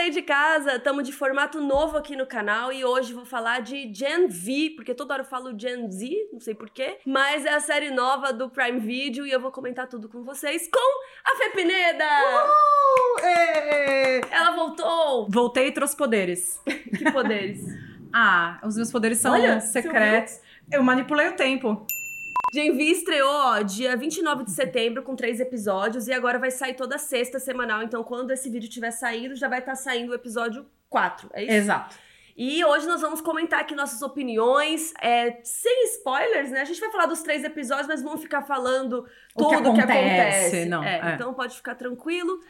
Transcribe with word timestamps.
aí 0.00 0.10
de 0.10 0.22
casa, 0.22 0.76
estamos 0.76 1.04
de 1.04 1.12
formato 1.12 1.60
novo 1.60 1.98
aqui 1.98 2.16
no 2.16 2.26
canal 2.26 2.72
e 2.72 2.82
hoje 2.84 3.12
vou 3.12 3.26
falar 3.26 3.60
de 3.60 3.92
Gen 3.94 4.28
V, 4.28 4.72
porque 4.74 4.94
toda 4.94 5.12
hora 5.12 5.22
eu 5.22 5.26
falo 5.26 5.56
Gen 5.58 5.90
Z, 5.90 6.30
não 6.32 6.40
sei 6.40 6.54
porquê, 6.54 6.98
mas 7.04 7.44
é 7.44 7.50
a 7.50 7.60
série 7.60 7.90
nova 7.90 8.32
do 8.32 8.48
Prime 8.48 8.80
Video 8.80 9.26
e 9.26 9.30
eu 9.30 9.38
vou 9.38 9.52
comentar 9.52 9.86
tudo 9.86 10.08
com 10.08 10.22
vocês 10.22 10.68
com 10.72 11.02
a 11.24 11.36
Fê 11.36 11.50
Pineda! 11.50 12.04
Uhul! 12.32 13.18
Ela 14.30 14.52
voltou! 14.52 15.28
Voltei 15.30 15.68
e 15.68 15.72
trouxe 15.72 15.96
poderes. 15.96 16.60
Que 16.96 17.12
poderes? 17.12 17.60
Ah, 18.12 18.58
os 18.64 18.76
meus 18.76 18.90
poderes 18.90 19.18
são 19.18 19.32
Olha, 19.32 19.60
secretos. 19.60 20.40
Eu 20.70 20.82
manipulei 20.82 21.28
o 21.28 21.36
tempo. 21.36 21.86
Gen 22.52 22.76
V 22.76 22.82
estreou, 22.82 23.30
ó, 23.30 23.62
dia 23.62 23.96
29 23.96 24.44
de 24.44 24.50
setembro, 24.50 25.02
com 25.02 25.14
três 25.14 25.38
episódios, 25.38 26.08
e 26.08 26.12
agora 26.12 26.38
vai 26.38 26.50
sair 26.50 26.74
toda 26.74 26.98
sexta 26.98 27.38
semanal. 27.38 27.82
Então, 27.82 28.02
quando 28.02 28.32
esse 28.32 28.50
vídeo 28.50 28.68
tiver 28.68 28.90
saído, 28.90 29.36
já 29.36 29.48
vai 29.48 29.60
estar 29.60 29.76
saindo 29.76 30.10
o 30.10 30.14
episódio 30.14 30.66
4. 30.88 31.30
É 31.32 31.44
isso? 31.44 31.52
Exato. 31.52 31.96
E 32.36 32.64
hoje 32.64 32.86
nós 32.86 33.00
vamos 33.00 33.20
comentar 33.20 33.60
aqui 33.60 33.74
nossas 33.74 34.00
opiniões, 34.02 34.94
é, 35.00 35.40
sem 35.44 35.84
spoilers, 35.84 36.50
né? 36.50 36.62
A 36.62 36.64
gente 36.64 36.80
vai 36.80 36.90
falar 36.90 37.06
dos 37.06 37.22
três 37.22 37.44
episódios, 37.44 37.86
mas 37.86 38.02
vamos 38.02 38.22
ficar 38.22 38.42
falando 38.42 39.04
que 39.04 39.10
tudo 39.36 39.70
o 39.70 39.74
que 39.74 39.80
acontece, 39.80 40.20
acontece. 40.20 40.64
não, 40.64 40.82
É, 40.82 41.10
é. 41.10 41.14
Então 41.14 41.34
pode 41.34 41.54
ficar 41.54 41.74
tranquilo. 41.74 42.40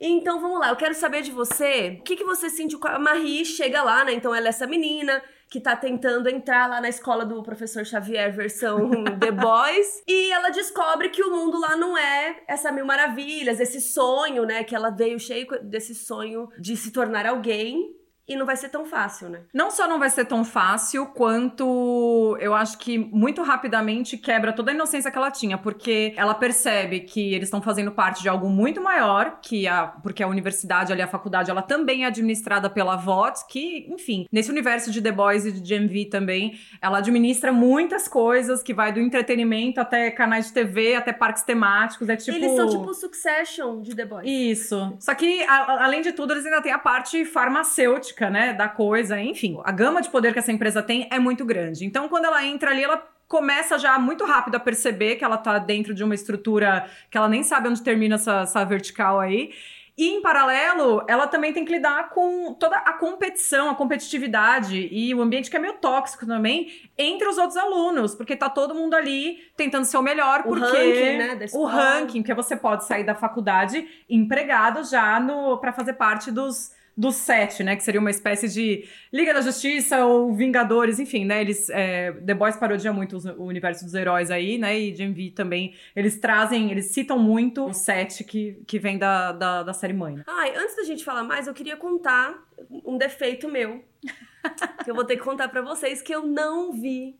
Então 0.00 0.40
vamos 0.40 0.58
lá, 0.60 0.70
eu 0.70 0.76
quero 0.76 0.94
saber 0.94 1.20
de 1.20 1.30
você, 1.30 1.98
o 2.00 2.02
que, 2.02 2.16
que 2.16 2.24
você 2.24 2.48
sentiu 2.48 2.78
com 2.78 2.88
a 2.88 2.98
Marie 2.98 3.44
chega 3.44 3.82
lá, 3.82 4.02
né? 4.04 4.14
Então 4.14 4.34
ela 4.34 4.46
é 4.46 4.48
essa 4.48 4.66
menina 4.66 5.22
que 5.50 5.60
tá 5.60 5.74
tentando 5.74 6.28
entrar 6.28 6.68
lá 6.68 6.80
na 6.80 6.88
escola 6.88 7.26
do 7.26 7.42
professor 7.42 7.84
Xavier 7.84 8.32
versão 8.32 8.88
The 9.18 9.32
Boys, 9.32 10.02
e 10.06 10.30
ela 10.30 10.50
descobre 10.50 11.08
que 11.08 11.22
o 11.24 11.30
mundo 11.30 11.58
lá 11.58 11.76
não 11.76 11.98
é 11.98 12.40
essa 12.46 12.70
mil 12.70 12.86
maravilhas, 12.86 13.58
esse 13.58 13.80
sonho, 13.80 14.44
né? 14.44 14.62
Que 14.62 14.76
ela 14.76 14.90
veio 14.90 15.18
cheio 15.18 15.46
desse 15.62 15.94
sonho 15.94 16.48
de 16.56 16.76
se 16.76 16.92
tornar 16.92 17.26
alguém. 17.26 17.96
E 18.30 18.36
não 18.36 18.46
vai 18.46 18.56
ser 18.56 18.68
tão 18.68 18.84
fácil, 18.84 19.28
né? 19.28 19.40
Não 19.52 19.70
só 19.70 19.88
não 19.88 19.98
vai 19.98 20.08
ser 20.08 20.24
tão 20.24 20.44
fácil, 20.44 21.06
quanto 21.06 22.36
eu 22.40 22.54
acho 22.54 22.78
que 22.78 22.96
muito 22.98 23.42
rapidamente 23.42 24.16
quebra 24.16 24.52
toda 24.52 24.70
a 24.70 24.74
inocência 24.74 25.10
que 25.10 25.18
ela 25.18 25.30
tinha, 25.30 25.58
porque 25.58 26.12
ela 26.16 26.32
percebe 26.34 27.00
que 27.00 27.34
eles 27.34 27.48
estão 27.48 27.60
fazendo 27.60 27.90
parte 27.92 28.22
de 28.22 28.28
algo 28.28 28.48
muito 28.48 28.80
maior, 28.80 29.40
que 29.42 29.66
a, 29.66 29.88
porque 30.02 30.22
a 30.22 30.28
universidade 30.28 30.92
ali, 30.92 31.02
a 31.02 31.08
faculdade, 31.08 31.50
ela 31.50 31.62
também 31.62 32.04
é 32.04 32.06
administrada 32.06 32.70
pela 32.70 32.96
VOT, 32.96 33.46
que, 33.48 33.86
enfim, 33.90 34.26
nesse 34.30 34.50
universo 34.50 34.90
de 34.90 35.02
The 35.02 35.12
Boys 35.12 35.44
e 35.44 35.52
de 35.52 35.60
GMV 35.60 36.06
também, 36.06 36.58
ela 36.80 36.98
administra 36.98 37.52
muitas 37.52 38.06
coisas, 38.06 38.62
que 38.62 38.72
vai 38.72 38.92
do 38.92 39.00
entretenimento 39.00 39.80
até 39.80 40.10
canais 40.10 40.46
de 40.46 40.52
TV, 40.52 40.94
até 40.94 41.12
parques 41.12 41.42
temáticos, 41.42 42.08
é 42.08 42.16
tipo... 42.16 42.36
Eles 42.36 42.52
são 42.54 42.68
tipo 42.68 42.94
Succession 42.94 43.80
de 43.82 43.94
The 43.96 44.04
Boys. 44.04 44.28
Isso. 44.28 44.96
Só 45.00 45.14
que, 45.14 45.42
a- 45.44 45.84
além 45.84 46.00
de 46.02 46.12
tudo, 46.12 46.32
eles 46.32 46.44
ainda 46.46 46.60
têm 46.62 46.72
a 46.72 46.78
parte 46.78 47.24
farmacêutica, 47.24 48.19
né, 48.28 48.52
da 48.52 48.68
coisa. 48.68 49.20
Enfim, 49.20 49.58
a 49.64 49.72
gama 49.72 50.02
de 50.02 50.10
poder 50.10 50.32
que 50.32 50.38
essa 50.38 50.52
empresa 50.52 50.82
tem 50.82 51.08
é 51.10 51.18
muito 51.18 51.44
grande. 51.44 51.86
Então, 51.86 52.08
quando 52.08 52.24
ela 52.24 52.44
entra 52.44 52.72
ali, 52.72 52.82
ela 52.82 53.02
começa 53.28 53.78
já 53.78 53.96
muito 53.98 54.24
rápido 54.24 54.56
a 54.56 54.60
perceber 54.60 55.14
que 55.14 55.24
ela 55.24 55.38
tá 55.38 55.56
dentro 55.58 55.94
de 55.94 56.02
uma 56.02 56.14
estrutura 56.16 56.90
que 57.08 57.16
ela 57.16 57.28
nem 57.28 57.44
sabe 57.44 57.68
onde 57.68 57.80
termina 57.80 58.16
essa, 58.16 58.40
essa 58.40 58.64
vertical 58.64 59.20
aí. 59.20 59.52
E, 59.96 60.08
em 60.08 60.22
paralelo, 60.22 61.04
ela 61.06 61.26
também 61.26 61.52
tem 61.52 61.62
que 61.62 61.72
lidar 61.72 62.08
com 62.08 62.54
toda 62.54 62.74
a 62.74 62.94
competição, 62.94 63.68
a 63.68 63.74
competitividade 63.74 64.88
e 64.90 65.14
o 65.14 65.20
ambiente 65.20 65.50
que 65.50 65.56
é 65.56 65.60
meio 65.60 65.74
tóxico 65.74 66.26
também 66.26 66.72
entre 66.96 67.28
os 67.28 67.36
outros 67.36 67.56
alunos, 67.56 68.14
porque 68.14 68.34
tá 68.34 68.48
todo 68.48 68.74
mundo 68.74 68.94
ali 68.94 69.38
tentando 69.56 69.84
ser 69.84 69.98
o 69.98 70.02
melhor, 70.02 70.40
O 70.40 70.48
porque 70.48 70.64
ranking, 70.64 71.18
né, 71.18 71.38
o 71.52 71.66
ranking, 71.66 72.22
porque 72.22 72.32
você 72.32 72.56
pode 72.56 72.86
sair 72.86 73.04
da 73.04 73.14
faculdade 73.14 73.86
empregado 74.08 74.82
já 74.84 75.20
no 75.20 75.58
para 75.58 75.70
fazer 75.70 75.92
parte 75.92 76.30
dos 76.30 76.72
dos 76.96 77.14
sete, 77.16 77.62
né? 77.62 77.76
Que 77.76 77.82
seria 77.82 78.00
uma 78.00 78.10
espécie 78.10 78.48
de 78.48 78.86
Liga 79.12 79.32
da 79.32 79.40
Justiça 79.40 80.04
ou 80.04 80.34
Vingadores, 80.34 80.98
enfim, 80.98 81.24
né? 81.24 81.40
Eles. 81.40 81.68
É, 81.70 82.12
The 82.12 82.34
Boys 82.34 82.56
parodia 82.56 82.92
muito 82.92 83.16
o 83.38 83.44
universo 83.44 83.84
dos 83.84 83.94
heróis 83.94 84.30
aí, 84.30 84.58
né? 84.58 84.78
E 84.78 84.94
Gen 84.94 85.12
V 85.12 85.30
também. 85.34 85.74
Eles 85.96 86.18
trazem, 86.18 86.70
eles 86.70 86.86
citam 86.86 87.18
muito 87.18 87.64
o 87.66 87.72
sete 87.72 88.24
que, 88.24 88.62
que 88.66 88.78
vem 88.78 88.98
da, 88.98 89.32
da, 89.32 89.62
da 89.62 89.72
série 89.72 89.92
mãe. 89.94 90.22
Ai, 90.26 90.54
antes 90.56 90.76
da 90.76 90.82
gente 90.84 91.04
falar 91.04 91.24
mais, 91.24 91.46
eu 91.46 91.54
queria 91.54 91.76
contar 91.76 92.46
um 92.84 92.98
defeito 92.98 93.48
meu. 93.48 93.82
que 94.84 94.90
eu 94.90 94.94
vou 94.94 95.04
ter 95.04 95.16
que 95.16 95.22
contar 95.22 95.48
pra 95.48 95.62
vocês 95.62 96.00
que 96.02 96.14
eu 96.14 96.26
não 96.26 96.72
vi 96.72 97.18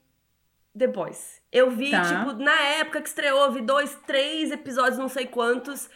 The 0.79 0.87
Boys. 0.87 1.41
Eu 1.53 1.71
vi, 1.71 1.91
Tá. 1.91 2.03
tipo, 2.03 2.43
na 2.43 2.59
época 2.79 3.01
que 3.03 3.09
estreou, 3.09 3.51
vi 3.53 3.61
dois, 3.61 3.95
três 4.07 4.51
episódios, 4.51 4.99
não 4.99 5.09
sei 5.09 5.27
quantos. 5.27 5.89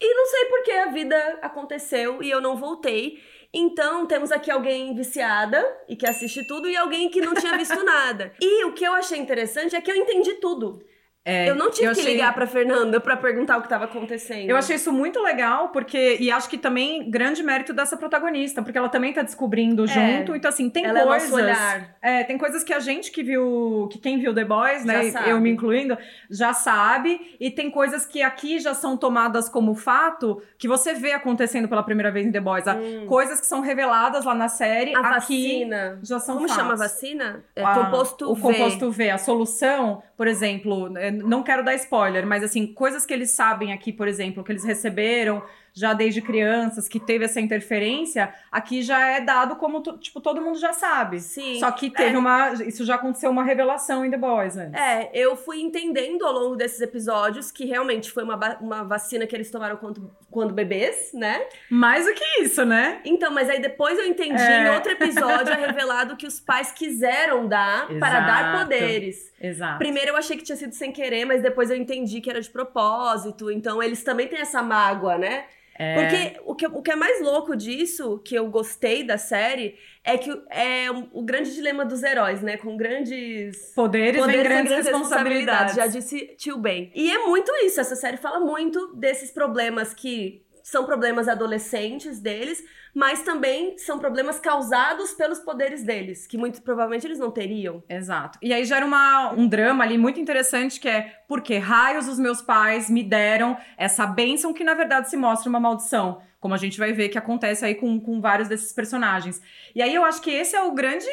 E 0.00 0.14
não 0.14 0.26
sei 0.26 0.44
por 0.46 0.62
que 0.62 0.70
a 0.70 0.86
vida 0.86 1.38
aconteceu 1.42 2.22
e 2.22 2.30
eu 2.30 2.40
não 2.40 2.56
voltei. 2.56 3.20
Então, 3.52 4.06
temos 4.06 4.30
aqui 4.30 4.50
alguém 4.50 4.94
viciada 4.94 5.64
e 5.88 5.96
que 5.96 6.06
assiste 6.06 6.44
tudo 6.44 6.68
e 6.68 6.76
alguém 6.76 7.10
que 7.10 7.20
não 7.20 7.34
tinha 7.34 7.56
visto 7.58 7.82
nada. 7.84 8.32
E 8.40 8.64
o 8.64 8.72
que 8.72 8.84
eu 8.84 8.94
achei 8.94 9.18
interessante 9.18 9.74
é 9.74 9.80
que 9.80 9.90
eu 9.90 9.96
entendi 9.96 10.34
tudo. 10.34 10.82
É, 11.22 11.50
eu 11.50 11.54
não 11.54 11.70
tive 11.70 11.86
eu 11.86 11.92
que 11.92 12.00
achei- 12.00 12.12
ligar 12.14 12.34
pra 12.34 12.46
Fernanda 12.46 12.98
pra 12.98 13.14
perguntar 13.14 13.58
o 13.58 13.62
que 13.62 13.68
tava 13.68 13.84
acontecendo. 13.84 14.48
Eu 14.48 14.56
achei 14.56 14.76
isso 14.76 14.90
muito 14.90 15.20
legal, 15.22 15.68
porque. 15.68 16.16
E 16.18 16.30
acho 16.30 16.48
que 16.48 16.56
também 16.56 17.10
grande 17.10 17.42
mérito 17.42 17.74
dessa 17.74 17.94
protagonista, 17.94 18.62
porque 18.62 18.78
ela 18.78 18.88
também 18.88 19.12
tá 19.12 19.20
descobrindo 19.20 19.86
junto. 19.86 20.34
Então, 20.34 20.48
assim, 20.48 20.70
tem 20.70 20.86
É. 20.86 20.88
Ela 20.88 21.00
é 21.00 21.04
o 21.04 21.08
coisas. 21.08 21.28
nosso 21.30 21.42
olhar. 21.42 21.96
É, 22.00 22.24
tem 22.24 22.38
coisas 22.38 22.64
que 22.64 22.72
a 22.72 22.80
gente 22.80 23.10
que 23.12 23.22
viu, 23.22 23.86
que 23.92 23.98
quem 23.98 24.18
viu 24.18 24.34
The 24.34 24.44
Boys, 24.46 24.82
né, 24.84 25.12
eu 25.26 25.38
me 25.42 25.50
incluindo, 25.50 25.96
já 26.30 26.54
sabe, 26.54 27.36
e 27.38 27.50
tem 27.50 27.70
coisas 27.70 28.06
que 28.06 28.22
aqui 28.22 28.58
já 28.58 28.72
são 28.72 28.96
tomadas 28.96 29.46
como 29.48 29.74
fato, 29.74 30.42
que 30.56 30.66
você 30.66 30.94
vê 30.94 31.12
acontecendo 31.12 31.68
pela 31.68 31.82
primeira 31.82 32.10
vez 32.10 32.26
em 32.26 32.32
The 32.32 32.40
Boys. 32.40 32.64
Hum. 32.66 33.04
Coisas 33.06 33.38
que 33.40 33.46
são 33.46 33.60
reveladas 33.60 34.24
lá 34.24 34.34
na 34.34 34.48
série, 34.48 34.96
A 34.96 35.02
vacina. 35.02 35.98
já 36.02 36.18
são 36.18 36.36
Como 36.36 36.48
fatos. 36.48 36.62
chama 36.62 36.74
a 36.74 36.78
vacina? 36.78 37.44
É 37.54 37.62
A- 37.62 37.74
composto 37.74 38.30
o 38.30 38.34
V. 38.34 38.40
composto 38.40 38.90
V, 38.90 39.10
a 39.10 39.18
solução, 39.18 40.02
por 40.16 40.26
exemplo, 40.26 40.96
eh, 40.96 41.09
não 41.10 41.42
quero 41.42 41.64
dar 41.64 41.74
spoiler, 41.74 42.26
mas 42.26 42.42
assim, 42.42 42.66
coisas 42.66 43.04
que 43.04 43.12
eles 43.12 43.30
sabem 43.30 43.72
aqui, 43.72 43.92
por 43.92 44.08
exemplo, 44.08 44.42
que 44.44 44.52
eles 44.52 44.64
receberam 44.64 45.42
já 45.74 45.92
desde 45.94 46.20
crianças, 46.20 46.88
que 46.88 46.98
teve 47.00 47.24
essa 47.24 47.40
interferência, 47.40 48.32
aqui 48.50 48.82
já 48.82 49.06
é 49.08 49.20
dado 49.20 49.56
como, 49.56 49.80
tipo, 49.98 50.20
todo 50.20 50.40
mundo 50.40 50.58
já 50.58 50.72
sabe. 50.72 51.20
Sim. 51.20 51.58
Só 51.60 51.70
que 51.70 51.90
teve 51.90 52.16
uma. 52.16 52.52
Isso 52.64 52.84
já 52.84 52.96
aconteceu 52.96 53.30
uma 53.30 53.44
revelação 53.44 54.04
em 54.04 54.10
The 54.10 54.16
Boys 54.16 54.56
antes. 54.56 54.80
É, 54.80 55.10
eu 55.14 55.36
fui 55.36 55.60
entendendo 55.60 56.24
ao 56.26 56.32
longo 56.32 56.56
desses 56.56 56.80
episódios 56.80 57.50
que 57.50 57.64
realmente 57.64 58.10
foi 58.10 58.22
uma, 58.24 58.58
uma 58.60 58.84
vacina 58.84 59.26
que 59.26 59.34
eles 59.34 59.50
tomaram 59.50 59.76
quando, 59.76 60.10
quando 60.30 60.52
bebês, 60.52 61.10
né? 61.14 61.42
Mais 61.70 62.06
do 62.06 62.12
que 62.14 62.42
isso, 62.42 62.64
né? 62.64 63.00
Então, 63.04 63.32
mas 63.32 63.48
aí 63.48 63.60
depois 63.60 63.98
eu 63.98 64.06
entendi, 64.06 64.40
É. 64.42 64.66
em 64.66 64.74
outro 64.74 64.92
episódio 64.92 65.52
é 65.52 65.66
revelado 65.66 66.16
que 66.16 66.26
os 66.26 66.40
pais 66.40 66.72
quiseram 66.72 67.46
dar 67.46 67.86
para 67.86 67.94
Exato. 67.96 68.26
dar 68.26 68.58
poderes. 68.58 69.32
Exato. 69.40 69.78
Primeiro 69.78 70.10
eu 70.10 70.16
achei 70.16 70.36
que 70.36 70.42
tinha 70.42 70.56
sido 70.56 70.74
sem 70.74 70.92
querer, 70.92 71.24
mas 71.24 71.42
depois 71.42 71.70
eu 71.70 71.76
entendi 71.76 72.20
que 72.20 72.28
era 72.30 72.40
de 72.40 72.50
propósito. 72.50 73.50
Então 73.50 73.82
eles 73.82 74.02
também 74.02 74.28
têm 74.28 74.40
essa 74.40 74.62
mágoa, 74.62 75.16
né? 75.18 75.44
É. 75.82 75.94
Porque 75.94 76.40
o 76.44 76.54
que, 76.54 76.66
o 76.66 76.82
que 76.82 76.90
é 76.90 76.94
mais 76.94 77.22
louco 77.22 77.56
disso, 77.56 78.18
que 78.22 78.34
eu 78.34 78.50
gostei 78.50 79.02
da 79.02 79.16
série, 79.16 79.78
é 80.04 80.18
que 80.18 80.30
é 80.50 80.90
o, 80.90 81.22
grande 81.22 81.54
dilema 81.54 81.86
dos 81.86 82.02
heróis, 82.02 82.42
né? 82.42 82.58
Com 82.58 82.76
grandes 82.76 83.72
Poderes, 83.74 84.20
poderes 84.20 84.40
e 84.42 84.44
grandes 84.44 84.72
responsabilidades. 84.72 85.76
Já 85.76 85.86
disse 85.86 86.34
tio 86.36 86.58
Ben. 86.58 86.92
E 86.94 87.10
é 87.10 87.26
muito 87.26 87.50
isso, 87.64 87.80
essa 87.80 87.96
série 87.96 88.18
fala 88.18 88.40
muito 88.40 88.94
desses 88.94 89.30
problemas 89.30 89.94
que 89.94 90.44
são 90.62 90.84
problemas 90.84 91.28
adolescentes 91.28 92.20
deles, 92.20 92.62
mas 92.94 93.22
também 93.22 93.78
são 93.78 93.98
problemas 93.98 94.38
causados 94.38 95.12
pelos 95.12 95.38
poderes 95.38 95.82
deles, 95.82 96.26
que 96.26 96.36
muito 96.36 96.62
provavelmente 96.62 97.06
eles 97.06 97.18
não 97.18 97.30
teriam. 97.30 97.82
Exato. 97.88 98.38
E 98.42 98.52
aí 98.52 98.64
gera 98.64 98.84
uma, 98.84 99.32
um 99.32 99.46
drama 99.46 99.84
ali 99.84 99.96
muito 99.96 100.20
interessante 100.20 100.80
que 100.80 100.88
é 100.88 101.14
porque 101.28 101.58
raios 101.58 102.08
os 102.08 102.18
meus 102.18 102.42
pais 102.42 102.90
me 102.90 103.02
deram 103.02 103.56
essa 103.76 104.06
bênção 104.06 104.52
que 104.52 104.64
na 104.64 104.74
verdade 104.74 105.08
se 105.08 105.16
mostra 105.16 105.48
uma 105.48 105.60
maldição. 105.60 106.22
Como 106.40 106.54
a 106.54 106.56
gente 106.56 106.78
vai 106.78 106.90
ver 106.90 107.10
que 107.10 107.18
acontece 107.18 107.66
aí 107.66 107.74
com, 107.74 108.00
com 108.00 108.18
vários 108.18 108.48
desses 108.48 108.72
personagens. 108.72 109.42
E 109.74 109.82
aí 109.82 109.94
eu 109.94 110.02
acho 110.02 110.22
que 110.22 110.30
esse 110.30 110.56
é 110.56 110.62
o 110.62 110.72
grande 110.72 111.06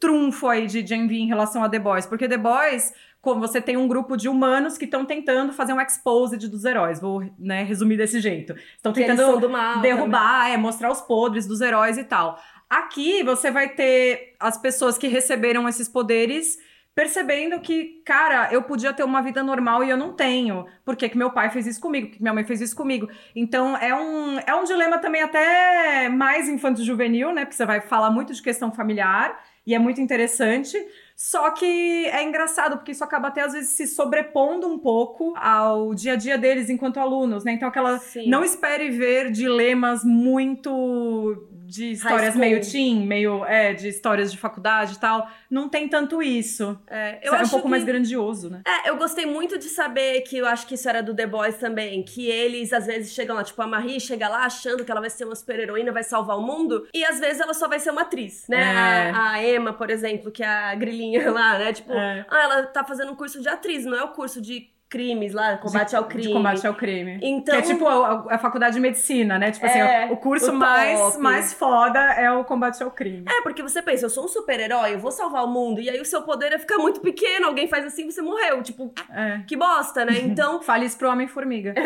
trunfo 0.00 0.48
aí 0.48 0.66
de 0.66 0.84
Gen 0.84 1.06
V 1.06 1.14
em 1.14 1.28
relação 1.28 1.62
a 1.62 1.68
The 1.68 1.78
Boys. 1.78 2.04
Porque 2.04 2.28
The 2.28 2.36
Boys, 2.36 2.92
como 3.22 3.40
você 3.40 3.60
tem 3.60 3.76
um 3.76 3.86
grupo 3.86 4.16
de 4.16 4.28
humanos 4.28 4.76
que 4.76 4.84
estão 4.84 5.06
tentando 5.06 5.52
fazer 5.52 5.72
um 5.72 5.80
exposed 5.80 6.46
dos 6.48 6.64
heróis. 6.64 7.00
Vou 7.00 7.22
né, 7.38 7.62
resumir 7.62 7.96
desse 7.96 8.20
jeito. 8.20 8.52
Estão 8.76 8.92
tentando 8.92 9.48
derrubar, 9.80 10.50
é, 10.50 10.56
mostrar 10.56 10.90
os 10.90 11.00
podres 11.00 11.46
dos 11.46 11.60
heróis 11.60 11.96
e 11.96 12.02
tal. 12.02 12.36
Aqui 12.68 13.22
você 13.22 13.50
vai 13.50 13.68
ter 13.68 14.34
as 14.40 14.58
pessoas 14.58 14.98
que 14.98 15.06
receberam 15.06 15.68
esses 15.68 15.88
poderes 15.88 16.58
percebendo 16.94 17.58
que, 17.60 18.02
cara, 18.04 18.52
eu 18.52 18.62
podia 18.62 18.92
ter 18.92 19.04
uma 19.04 19.22
vida 19.22 19.42
normal 19.42 19.84
e 19.84 19.90
eu 19.90 19.96
não 19.96 20.12
tenho. 20.12 20.66
Por 20.84 20.96
que, 20.96 21.08
que 21.08 21.16
meu 21.16 21.30
pai 21.30 21.48
fez 21.48 21.66
isso 21.66 21.80
comigo? 21.80 22.08
Por 22.08 22.16
que 22.16 22.22
minha 22.22 22.34
mãe 22.34 22.44
fez 22.44 22.60
isso 22.60 22.76
comigo? 22.76 23.08
Então 23.34 23.76
é 23.76 23.94
um, 23.94 24.38
é 24.40 24.54
um 24.54 24.64
dilema 24.64 24.98
também 24.98 25.22
até 25.22 26.08
mais 26.08 26.48
infanto-juvenil, 26.48 27.32
né? 27.32 27.44
Porque 27.44 27.56
você 27.56 27.64
vai 27.64 27.80
falar 27.80 28.10
muito 28.10 28.34
de 28.34 28.42
questão 28.42 28.72
familiar 28.72 29.42
e 29.66 29.74
é 29.74 29.78
muito 29.78 30.00
interessante. 30.00 30.76
Só 31.22 31.52
que 31.52 32.06
é 32.06 32.24
engraçado, 32.24 32.78
porque 32.78 32.90
isso 32.90 33.04
acaba 33.04 33.28
até 33.28 33.42
às 33.42 33.52
vezes 33.52 33.70
se 33.70 33.86
sobrepondo 33.86 34.66
um 34.66 34.76
pouco 34.76 35.32
ao 35.36 35.94
dia 35.94 36.14
a 36.14 36.16
dia 36.16 36.36
deles 36.36 36.68
enquanto 36.68 36.98
alunos, 36.98 37.44
né? 37.44 37.52
Então 37.52 37.68
aquela 37.68 38.00
Sim. 38.00 38.28
não 38.28 38.42
espere 38.42 38.90
ver 38.90 39.30
dilemas 39.30 40.02
muito 40.02 41.48
de 41.72 41.92
histórias 41.92 42.36
meio 42.36 42.60
teen, 42.60 43.06
meio, 43.06 43.44
é, 43.46 43.72
de 43.72 43.88
histórias 43.88 44.30
de 44.30 44.36
faculdade 44.36 44.94
e 44.94 44.98
tal, 44.98 45.26
não 45.50 45.68
tem 45.68 45.88
tanto 45.88 46.22
isso. 46.22 46.78
É, 46.86 47.18
eu 47.22 47.34
é 47.34 47.42
um 47.42 47.48
pouco 47.48 47.64
que- 47.64 47.70
mais 47.70 47.82
grandioso, 47.84 48.50
né? 48.50 48.60
É, 48.66 48.90
eu 48.90 48.96
gostei 48.96 49.24
muito 49.24 49.58
de 49.58 49.64
saber 49.70 50.20
que 50.22 50.36
eu 50.36 50.46
acho 50.46 50.66
que 50.66 50.74
isso 50.74 50.88
era 50.88 51.02
do 51.02 51.14
The 51.14 51.26
Boys 51.26 51.56
também, 51.56 52.02
que 52.02 52.26
eles 52.28 52.72
às 52.72 52.86
vezes 52.86 53.12
chegam 53.12 53.34
lá, 53.36 53.42
tipo, 53.42 53.60
a 53.62 53.66
Marie 53.66 53.98
chega 54.00 54.28
lá 54.28 54.44
achando 54.44 54.84
que 54.84 54.90
ela 54.90 55.00
vai 55.00 55.10
ser 55.10 55.24
uma 55.24 55.34
super-heroína, 55.34 55.92
vai 55.92 56.02
salvar 56.02 56.36
o 56.38 56.42
mundo, 56.42 56.86
e 56.92 57.04
às 57.04 57.18
vezes 57.18 57.40
ela 57.40 57.54
só 57.54 57.66
vai 57.68 57.78
ser 57.78 57.90
uma 57.90 58.02
atriz, 58.02 58.46
né? 58.48 58.60
É. 58.62 59.10
A, 59.10 59.30
a 59.32 59.44
Emma, 59.44 59.72
por 59.72 59.88
exemplo, 59.88 60.30
que 60.30 60.42
é 60.42 60.46
a 60.46 60.74
grilinha 60.74 61.30
lá, 61.32 61.58
né? 61.58 61.72
Tipo, 61.72 61.92
É. 61.94 62.26
ah, 62.28 62.42
ela 62.42 62.62
tá 62.66 62.84
fazendo 62.84 63.12
um 63.12 63.16
curso 63.16 63.40
de 63.40 63.48
atriz, 63.48 63.84
não 63.86 63.96
é 63.96 64.02
o 64.02 64.08
curso 64.08 64.40
de 64.40 64.68
crimes 64.92 65.32
lá, 65.32 65.56
combate 65.56 65.88
de, 65.90 65.96
ao 65.96 66.04
crime. 66.04 66.26
De 66.26 66.32
combate 66.34 66.66
ao 66.66 66.74
crime. 66.74 67.18
Então- 67.22 67.54
Que 67.54 67.62
é 67.62 67.72
tipo 67.74 67.88
a, 67.88 68.26
a 68.34 68.38
faculdade 68.38 68.74
de 68.74 68.80
medicina, 68.80 69.38
né? 69.38 69.50
Tipo 69.50 69.64
assim, 69.64 69.78
É, 69.78 70.08
o 70.12 70.16
curso 70.18 70.50
o 70.50 70.54
mais, 70.54 71.16
mais 71.16 71.52
foda 71.54 71.98
é 71.98 72.30
o 72.30 72.44
combate 72.44 72.82
ao 72.82 72.90
crime. 72.90 73.24
É, 73.26 73.40
porque 73.40 73.62
você 73.62 73.80
pensa, 73.80 74.04
eu 74.04 74.10
sou 74.10 74.26
um 74.26 74.28
super-herói, 74.28 74.94
eu 74.94 74.98
vou 74.98 75.10
salvar 75.10 75.44
o 75.44 75.48
mundo, 75.48 75.80
e 75.80 75.88
aí 75.88 75.98
o 75.98 76.04
seu 76.04 76.20
poder 76.22 76.52
é 76.52 76.58
ficar 76.58 76.76
muito 76.76 77.00
pequeno, 77.00 77.46
alguém 77.46 77.66
faz 77.66 77.86
assim, 77.86 78.04
você 78.10 78.20
morreu. 78.20 78.62
Tipo, 78.62 78.92
É. 79.10 79.40
que 79.46 79.56
bosta, 79.56 80.04
né? 80.04 80.12
Então, 80.22 80.60
Fale 80.62 80.84
isso 80.84 80.98
pro 80.98 81.08
Homem-Formiga. 81.10 81.74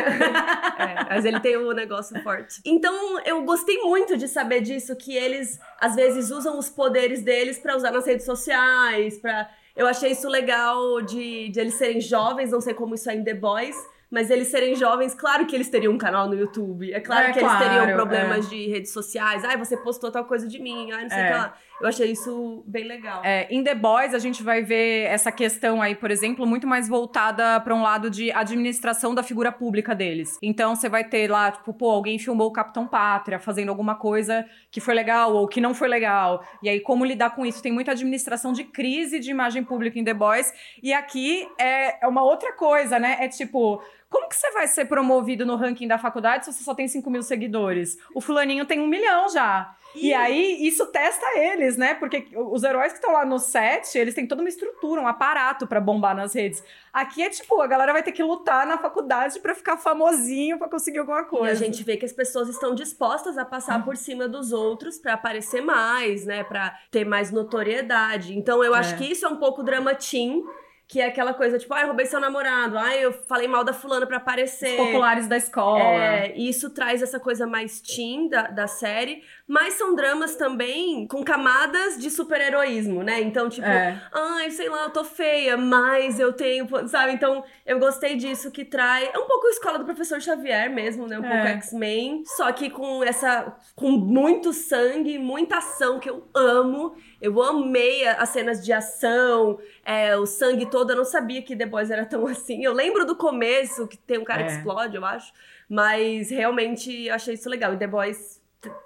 É, 0.79 1.05
mas 1.09 1.25
ele 1.25 1.41
tem 1.41 1.57
o 1.57 1.73
negócio 1.73 2.21
forte. 2.23 2.61
Então, 2.65 3.19
eu 3.21 3.43
gostei 3.45 3.79
muito 3.83 4.17
de 4.17 4.29
saber 4.29 4.61
disso, 4.61 4.95
que 4.97 5.15
eles, 5.17 5.59
às 5.81 5.95
vezes, 5.95 6.31
usam 6.31 6.59
os 6.59 6.69
poderes 6.69 7.23
deles 7.23 7.59
pra 7.59 7.77
usar 7.77 7.91
nas 7.91 8.07
redes 8.07 8.25
sociais, 8.27 9.19
pra... 9.19 9.49
Eu 9.77 9.87
achei 9.87 10.13
isso 10.13 10.27
legal 10.29 11.03
de, 11.03 11.51
de 11.51 11.61
eles 11.61 11.75
serem 11.75 12.01
jovens, 12.01 12.51
não 12.51 12.61
sei 12.63 12.73
como 12.73 12.95
isso 12.95 13.11
é 13.11 13.15
em 13.15 13.23
The 13.23 13.35
Boys, 13.35 13.77
mas 14.17 14.31
eles 14.31 14.49
serem 14.49 14.75
jovens, 14.75 15.15
claro 15.15 15.45
que 15.47 15.55
eles 15.55 15.69
teriam 15.69 15.93
um 15.93 15.99
canal 15.99 16.27
no 16.27 16.35
YouTube. 16.35 16.91
É 16.93 17.01
claro 17.01 17.27
É, 17.29 17.33
que 17.33 17.39
eles 17.39 17.51
claro, 17.51 17.65
teriam 17.65 17.95
problemas 17.95 18.49
de 18.49 18.67
redes 18.67 18.91
sociais. 18.91 19.45
Ai, 19.45 19.57
você 19.59 19.77
postou 19.77 20.11
tal 20.11 20.25
coisa 20.25 20.49
de 20.49 20.59
mim, 20.59 20.91
ai, 20.91 21.03
não 21.03 21.11
sei 21.11 21.19
o 21.19 21.23
É. 21.23 21.27
que 21.29 21.35
lá. 21.35 21.55
Eu 21.79 21.89
achei 21.89 22.11
isso 22.11 22.65
bem 22.67 22.85
legal. 22.85 23.21
É, 23.23 23.47
em 23.51 23.63
The 23.63 23.75
Boys, 23.75 24.15
a 24.15 24.19
gente 24.19 24.43
vai 24.43 24.63
ver 24.63 25.05
essa 25.09 25.31
questão 25.31 25.83
aí, 25.83 25.95
por 25.95 26.11
exemplo, 26.11 26.47
muito 26.47 26.67
mais 26.67 26.89
voltada 26.89 27.61
para 27.61 27.75
um 27.75 27.83
lado 27.83 28.09
de 28.11 28.33
administração 28.33 29.15
da 29.15 29.23
figura 29.23 29.53
pública 29.53 29.95
deles. 29.95 30.39
Então, 30.43 30.75
você 30.75 30.89
vai 30.89 31.05
ter 31.05 31.31
lá, 31.31 31.53
tipo, 31.53 31.75
pô, 31.75 31.91
alguém 31.91 32.19
filmou 32.19 32.47
o 32.49 32.53
Capitão 32.53 32.87
Pátria 32.87 33.39
fazendo 33.39 33.69
alguma 33.69 33.95
coisa 33.95 34.47
que 34.71 34.81
foi 34.81 34.95
legal 34.95 35.35
ou 35.35 35.47
que 35.47 35.61
não 35.61 35.75
foi 35.75 35.89
legal. 35.89 36.43
E 36.63 36.69
aí, 36.71 36.81
como 36.81 37.05
lidar 37.05 37.35
com 37.35 37.45
isso? 37.45 37.63
Tem 37.63 37.73
muita 37.73 37.91
administração 37.93 38.55
de 38.55 38.65
crise 38.65 39.21
de 39.21 39.31
imagem 39.31 39.63
pública 39.63 39.99
em 39.99 40.05
The 40.05 40.15
Boys. 40.15 40.51
E 40.83 40.95
aqui 40.95 41.47
é 41.61 41.77
é 42.03 42.07
uma 42.09 42.23
outra 42.23 42.53
coisa, 42.55 42.99
né? 42.99 43.19
É 43.21 43.29
tipo. 43.29 43.83
Como 44.09 44.29
que 44.29 44.37
você 44.37 44.51
vai 44.53 44.67
ser 44.69 44.85
promovido 44.85 45.45
no 45.45 45.57
ranking 45.57 45.89
da 45.89 45.99
faculdade 45.99 46.45
se 46.45 46.53
você 46.53 46.63
só 46.63 46.75
tem 46.75 46.87
5 46.87 47.11
mil 47.11 47.23
seguidores? 47.23 47.99
O 48.15 48.21
fulaninho 48.21 48.65
tem 48.65 48.81
um 48.81 48.87
milhão 48.87 49.29
já. 49.29 49.75
E 49.95 50.13
aí, 50.13 50.59
isso 50.67 50.87
testa 50.89 51.27
eles, 51.39 51.77
né? 51.77 51.95
Porque 51.95 52.29
os 52.35 52.63
heróis 52.63 52.93
que 52.93 52.99
estão 52.99 53.13
lá 53.13 53.25
no 53.25 53.39
set, 53.39 53.97
eles 53.97 54.15
têm 54.15 54.27
toda 54.27 54.43
uma 54.43 54.49
estrutura, 54.49 55.01
um 55.01 55.07
aparato 55.09 55.67
pra 55.67 55.81
bombar 55.81 56.15
nas 56.15 56.35
redes. 56.35 56.63
Aqui 56.93 57.23
é 57.23 57.31
tipo, 57.31 57.61
a 57.63 57.67
galera 57.67 57.93
vai 57.95 58.03
ter 58.03 58.13
que 58.13 58.23
lutar 58.23 58.67
na 58.67 58.77
faculdade 58.79 59.41
pra 59.41 59.55
ficar 59.55 59.79
famosinho 59.79 60.59
pra 60.59 60.69
conseguir 60.69 60.99
alguma 60.99 61.21
E 61.23 61.25
coisa. 61.25 61.53
a 61.65 61.67
gente 61.67 61.83
vê 61.83 61.97
que 61.97 62.05
as 62.05 62.13
pessoas 62.13 62.49
estão 62.49 62.75
dispostas 62.75 63.39
a 63.39 63.45
passar 63.45 63.83
por 63.85 63.97
cima 63.97 64.29
dos 64.29 64.53
outros 64.53 64.99
pra 64.99 65.15
aparecer 65.15 65.63
mais, 65.63 66.27
né? 66.27 66.45
Pra 66.45 66.79
ter 66.91 67.05
mais 67.07 67.31
notoriedade. 67.33 68.37
Então 68.37 68.63
eu 68.63 68.75
acho 68.75 68.95
É. 68.95 68.97
que 68.99 69.05
isso 69.11 69.25
é 69.25 69.29
um 69.29 69.37
pouco 69.37 69.63
drama 69.63 69.95
teen, 69.95 70.45
que 70.89 71.01
é 71.01 71.07
aquela 71.07 71.35
coisa 71.35 71.59
tipo, 71.59 71.75
ai, 71.75 71.83
eu 71.83 71.89
roubei 71.89 72.07
seu 72.07 72.21
namorado, 72.21 72.79
ai, 72.79 73.05
eu 73.05 73.13
falei 73.13 73.49
mal 73.49 73.65
da 73.65 73.73
fulana 73.73 74.07
pra 74.07 74.19
aparecer. 74.19 74.79
Os 74.81 74.87
populares 74.87 75.27
da 75.27 75.37
escola. 75.37 75.81
É, 75.83 76.33
e 76.37 76.49
isso 76.49 76.71
traz 76.71 77.03
essa 77.03 77.19
coisa 77.19 77.45
mais 77.47 77.81
teen 77.81 78.29
da, 78.29 78.43
da 78.43 78.67
série, 78.69 79.23
mas 79.49 79.75
são 79.75 79.97
dramas 79.97 80.37
também 80.37 81.07
com 81.09 81.25
camadas 81.25 81.99
de 81.99 82.09
super-heroísmo, 82.09 83.03
né? 83.03 83.21
Então, 83.21 83.49
tipo, 83.49 83.67
É. 83.67 84.01
ai, 84.13 84.51
sei 84.53 84.69
lá, 84.69 84.85
eu 84.85 84.91
tô 84.91 85.03
feia, 85.03 85.57
mas 85.57 86.21
eu 86.21 86.33
tenho, 86.33 86.69
sabe? 86.89 87.13
Então, 87.13 87.43
eu 87.65 87.79
gostei 87.81 88.15
disso 88.17 88.51
que 88.53 88.65
traz. 88.65 89.09
É 89.13 89.19
um 89.19 89.27
pouco 89.27 89.47
a 89.49 89.51
escola 89.51 89.79
do 89.79 89.85
professor 89.85 90.21
Xavier 90.21 90.71
mesmo, 90.71 91.07
né? 91.09 91.19
Um 91.19 91.23
pouco 91.23 91.37
É. 91.37 91.53
X-Men. 91.55 92.23
Só 92.37 92.53
que 92.53 92.71
com 92.71 93.03
essa. 93.03 93.57
com 93.75 93.91
muito 93.91 94.53
sangue, 94.53 95.19
muita 95.19 95.59
ação 95.59 95.99
que 95.99 96.09
eu 96.09 96.29
amo. 96.35 96.95
Eu 97.27 97.43
amei 97.43 98.07
as 98.07 98.29
cenas 98.31 98.65
de 98.65 98.73
ação, 98.73 99.59
é, 99.85 100.17
o 100.17 100.27
sangue 100.27 100.67
todo. 100.67 100.91
Eu 100.91 100.97
não 100.97 101.05
sabia 101.05 101.43
que 101.43 101.57
The 101.57 101.67
Boys 101.67 101.91
era 101.91 102.05
tão 102.07 102.27
assim. 102.29 102.65
Eu 102.65 102.73
lembro 102.73 103.05
do 103.05 103.17
começo, 103.17 103.87
que 103.87 103.97
tem 103.97 104.19
um 104.19 104.25
cara 104.25 104.45
que 104.45 104.53
É. 104.53 104.57
explode, 104.57 104.97
eu 104.97 105.05
acho. 105.05 105.33
Mas 105.69 106.31
realmente 106.31 107.11
achei 107.11 107.35
isso 107.35 107.49
legal. 107.49 107.75
E 107.75 107.77
The 107.77 107.87
Boys 107.87 108.41